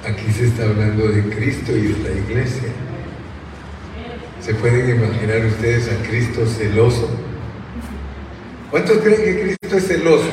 [0.04, 2.68] Aquí se está hablando de Cristo y de la iglesia.
[4.40, 7.08] ¿Se pueden imaginar ustedes a Cristo celoso?
[8.72, 10.30] ¿Cuántos creen que Cristo es celoso?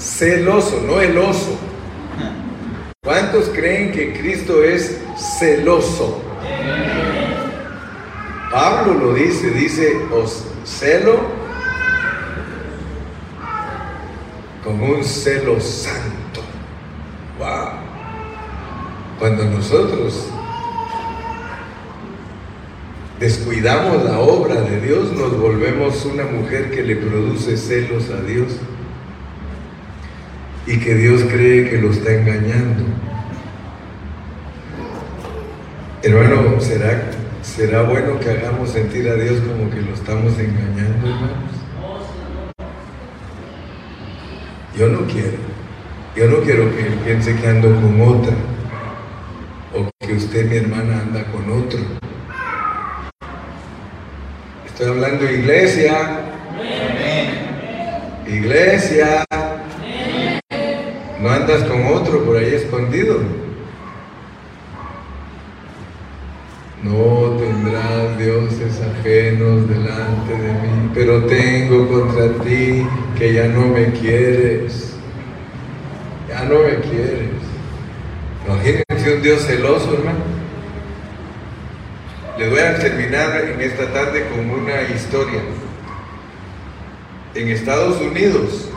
[0.00, 1.56] Celoso, no el oso.
[3.00, 5.00] ¿Cuántos creen que Cristo es
[5.38, 6.20] celoso?
[8.50, 11.39] Pablo lo dice, dice, os celo
[14.70, 16.40] con un celo santo.
[17.38, 17.70] ¡Wow!
[19.18, 20.28] Cuando nosotros
[23.18, 28.56] descuidamos la obra de Dios, nos volvemos una mujer que le produce celos a Dios
[30.66, 32.84] y que Dios cree que lo está engañando.
[36.02, 37.10] Hermano, ¿será,
[37.42, 41.59] será bueno que hagamos sentir a Dios como que lo estamos engañando, hermanos?
[44.76, 45.36] Yo no quiero.
[46.14, 48.34] Yo no quiero que él piense que ando con otra
[49.74, 51.80] o que usted, mi hermana, anda con otro.
[54.66, 56.20] Estoy hablando iglesia.
[58.26, 59.24] Iglesia.
[61.20, 63.20] No andas con otro por ahí escondido.
[66.82, 72.86] No tendrás dioses ajenos delante de mí, pero tengo contra ti
[73.18, 74.94] que ya no me quieres.
[76.26, 77.28] Ya no me quieres.
[78.46, 80.24] Imagínense un Dios celoso, hermano.
[82.38, 85.42] Les voy a terminar en esta tarde con una historia.
[87.34, 88.70] En Estados Unidos,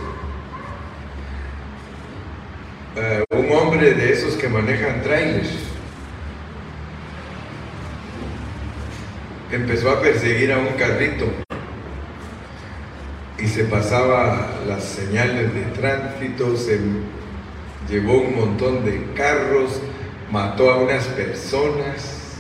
[2.98, 5.73] eh, un hombre de esos que manejan trailers
[9.56, 11.26] empezó a perseguir a un carrito
[13.38, 16.80] y se pasaba las señales de tránsito, se
[17.90, 19.82] llevó un montón de carros,
[20.32, 22.38] mató a unas personas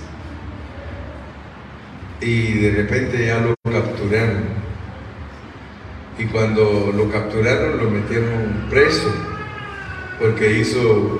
[2.19, 4.63] y de repente ya lo capturaron.
[6.17, 9.11] Y cuando lo capturaron lo metieron preso
[10.19, 11.19] porque hizo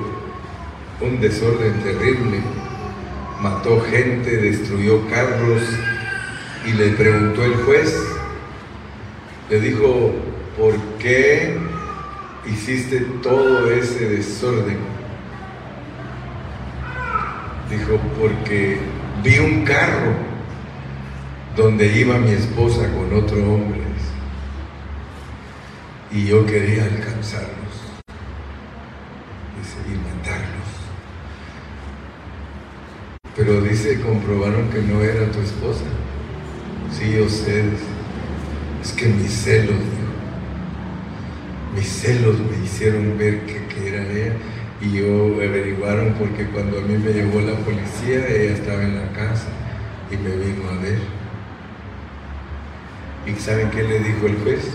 [1.02, 2.63] un desorden terrible
[3.44, 5.62] mató gente, destruyó carros
[6.66, 7.94] y le preguntó el juez,
[9.50, 10.14] le dijo,
[10.58, 11.58] ¿por qué
[12.46, 14.78] hiciste todo ese desorden?
[17.70, 18.80] Dijo, porque
[19.22, 20.14] vi un carro
[21.58, 23.84] donde iba mi esposa con otro hombre
[26.12, 27.64] y yo quería alcanzarlos
[29.88, 30.63] y matarlos.
[33.36, 35.86] Pero dice, comprobaron que no era tu esposa.
[36.92, 37.64] Sí, sé.
[38.82, 39.76] Es que mis celos,
[41.76, 44.34] mis celos me hicieron ver que, era ella.
[44.82, 49.12] Y yo averiguaron porque cuando a mí me llevó la policía, ella estaba en la
[49.14, 49.48] casa
[50.12, 51.00] y me vino a ver.
[53.26, 54.70] ¿Y saben qué le dijo el juez?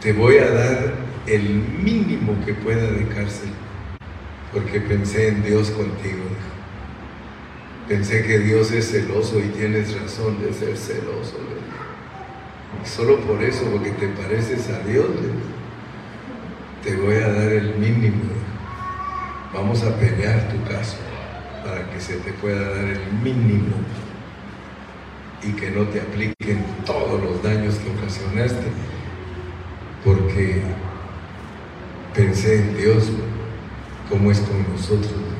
[0.00, 0.94] Te voy a dar
[1.26, 1.42] el
[1.82, 3.50] mínimo que pueda de cárcel,
[4.52, 6.24] porque pensé en Dios contigo.
[7.88, 11.36] Pensé que Dios es celoso y tienes razón de ser celoso.
[12.82, 15.06] Solo por eso, porque te pareces a Dios,
[16.82, 18.22] te voy a dar el mínimo.
[19.52, 20.96] Vamos a pelear tu caso
[21.62, 23.76] para que se te pueda dar el mínimo
[25.42, 28.66] y que no te apliquen todos los daños que ocasionaste,
[30.02, 30.62] porque
[32.14, 33.10] pensé en Dios,
[34.08, 35.33] como es con nosotros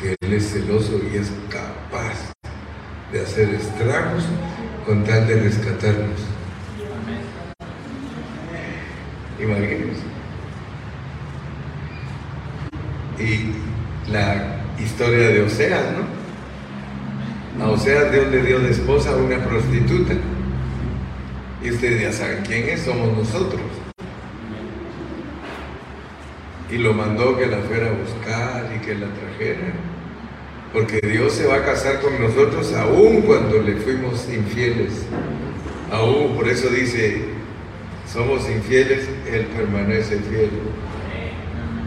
[0.00, 2.32] que Él es celoso y es capaz
[3.12, 4.24] de hacer estragos
[4.84, 6.20] con tal de rescatarnos.
[9.40, 10.02] Imagínense.
[13.18, 15.84] Y la historia de Oseas,
[17.58, 17.64] ¿no?
[17.64, 20.14] A Oseas Dios le dio de esposa a una prostituta.
[21.62, 23.62] Y ustedes ya saben quién es, somos nosotros.
[26.76, 29.72] Y lo mandó que la fuera a buscar y que la trajera.
[30.74, 35.06] Porque Dios se va a casar con nosotros aún cuando le fuimos infieles.
[35.90, 37.28] Aún, por eso dice,
[38.12, 40.50] somos infieles, Él permanece fiel.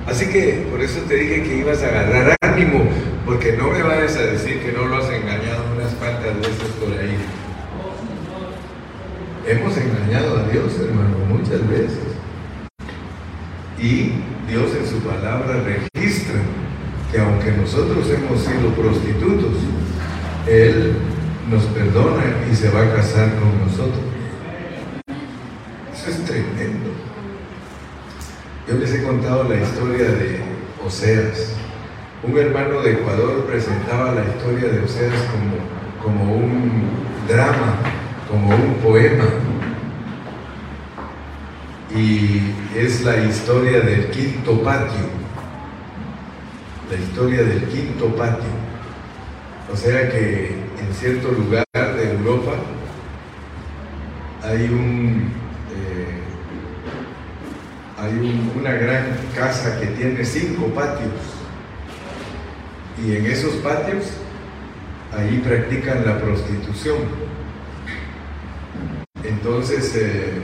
[0.07, 2.85] Así que por eso te dije que ibas a agarrar ánimo,
[3.27, 6.97] porque no me vayas a decir que no lo has engañado unas cuantas veces por
[6.97, 7.15] ahí.
[9.45, 11.99] Hemos engañado a Dios, hermano, muchas veces.
[13.80, 14.14] Y
[15.10, 16.36] palabra registra
[17.11, 19.57] que aunque nosotros hemos sido prostitutos,
[20.48, 20.94] Él
[21.49, 24.03] nos perdona y se va a casar con nosotros.
[25.94, 26.91] Eso es tremendo.
[28.68, 30.41] Yo les he contado la historia de
[30.86, 31.56] Oseas.
[32.22, 35.56] Un hermano de Ecuador presentaba la historia de Oseas como,
[36.03, 36.81] como un
[37.27, 37.77] drama,
[38.30, 39.26] como un poema,
[41.95, 42.41] y
[42.76, 45.07] es la historia del quinto patio,
[46.90, 48.49] la historia del quinto patio.
[49.72, 52.53] O sea que en cierto lugar de Europa
[54.44, 55.32] hay un
[55.76, 56.22] eh,
[57.98, 59.06] hay una gran
[59.36, 61.11] casa que tiene cinco patios
[63.03, 64.11] y en esos patios
[65.16, 66.98] ahí practican la prostitución.
[69.24, 70.41] Entonces eh,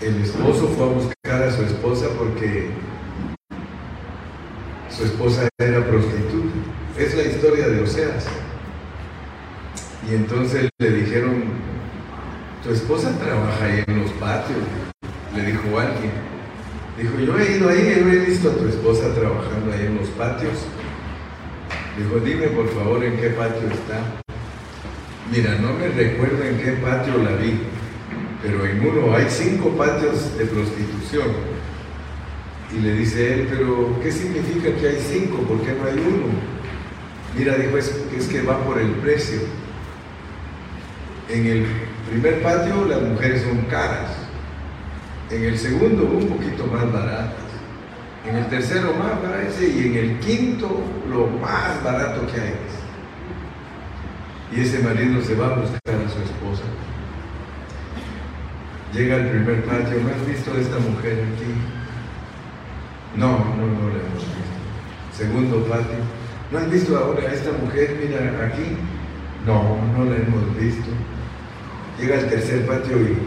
[0.00, 2.68] el esposo fue a buscar a su esposa porque
[4.90, 6.54] su esposa era prostituta.
[6.98, 8.26] Es la historia de Oseas.
[10.08, 11.44] Y entonces le dijeron,
[12.62, 14.58] tu esposa trabaja ahí en los patios.
[15.34, 16.12] le dijo alguien,
[16.96, 20.52] dijo, yo he ido ahí, he visto a tu esposa trabajando ahí en los patios.
[21.98, 24.00] Dijo, dime por favor en qué patio está.
[25.30, 27.58] Mira, no me recuerdo en qué patio la vi,
[28.46, 31.26] pero en uno hay cinco patios de prostitución.
[32.72, 35.38] Y le dice él, pero ¿qué significa que hay cinco?
[35.38, 36.26] ¿Por qué no hay uno?
[37.36, 39.40] Mira, dijo, es, es que va por el precio.
[41.28, 41.66] En el
[42.08, 44.12] primer patio las mujeres son caras.
[45.30, 47.34] En el segundo un poquito más baratas.
[48.28, 52.54] En el tercero más baratas y en el quinto lo más barato que hay.
[54.56, 56.62] Y ese marido se va a buscar a su esposa.
[58.96, 61.52] Llega al primer patio, ¿no has visto a esta mujer aquí?
[63.14, 64.56] No, no, no la hemos visto.
[65.12, 65.98] Segundo patio,
[66.50, 67.94] ¿no has visto ahora a esta mujer?
[68.02, 68.78] Mira, aquí.
[69.44, 70.88] No, no la hemos visto.
[72.00, 73.18] Llega al tercer patio y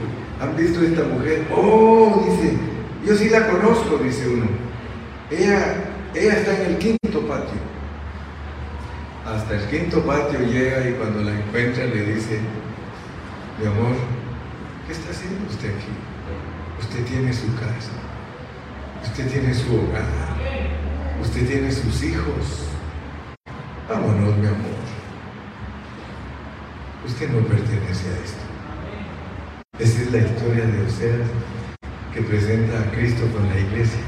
[0.41, 1.45] ¿han visto a esta mujer?
[1.55, 2.57] Oh, dice,
[3.05, 4.47] yo sí la conozco, dice uno.
[5.29, 5.75] Ella,
[6.15, 7.59] ella está en el quinto patio.
[9.23, 12.39] Hasta el quinto patio llega y cuando la encuentra le dice,
[13.59, 14.18] mi amor,
[14.89, 15.93] ¿qué está haciendo usted aquí?
[16.81, 17.93] Usted tiene su casa,
[19.03, 20.03] usted tiene su hogar,
[21.21, 22.65] usted tiene sus hijos.
[23.87, 24.79] Vámonos, mi amor.
[27.05, 28.43] Usted no pertenece a esto.
[29.77, 31.29] Esa es la historia de Oseas
[32.11, 34.01] que presenta a Cristo con la iglesia.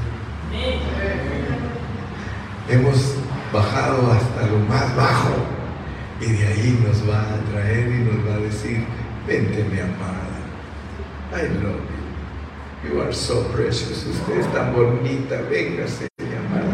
[2.68, 3.14] Hemos
[3.52, 5.36] bajado hasta lo más bajo
[6.20, 8.84] y de ahí nos va a traer y nos va a decir,
[9.28, 10.31] vente mi amada,
[11.34, 11.80] I love
[12.84, 16.68] you, you are so precious, usted es tan bonita, véngase amada.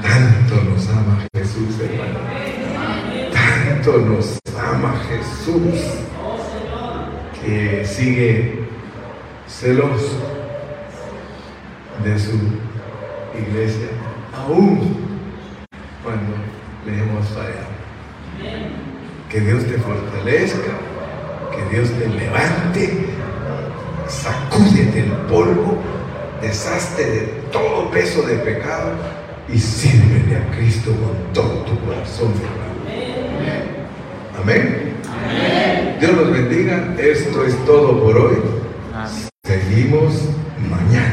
[0.00, 2.20] Tanto nos ama Jesús, hermano,
[3.32, 5.80] tanto nos ama Jesús
[7.42, 8.68] que sigue
[9.48, 10.20] celoso
[12.04, 12.38] de su
[13.36, 13.88] iglesia,
[14.32, 14.96] aún
[16.04, 16.36] cuando
[16.86, 17.66] le hemos fallado.
[19.28, 20.87] Que Dios te fortalezca,
[21.50, 23.06] que Dios te levante,
[24.08, 25.78] sacúdete el polvo,
[26.40, 27.20] deshazte de
[27.52, 28.92] todo peso de pecado
[29.52, 32.32] y sírvele a Cristo con todo tu corazón.
[34.40, 34.94] Amén.
[35.06, 35.96] Amén.
[36.00, 36.94] Dios los bendiga.
[36.98, 38.36] Esto es todo por hoy.
[39.44, 40.14] Seguimos
[40.68, 41.07] mañana.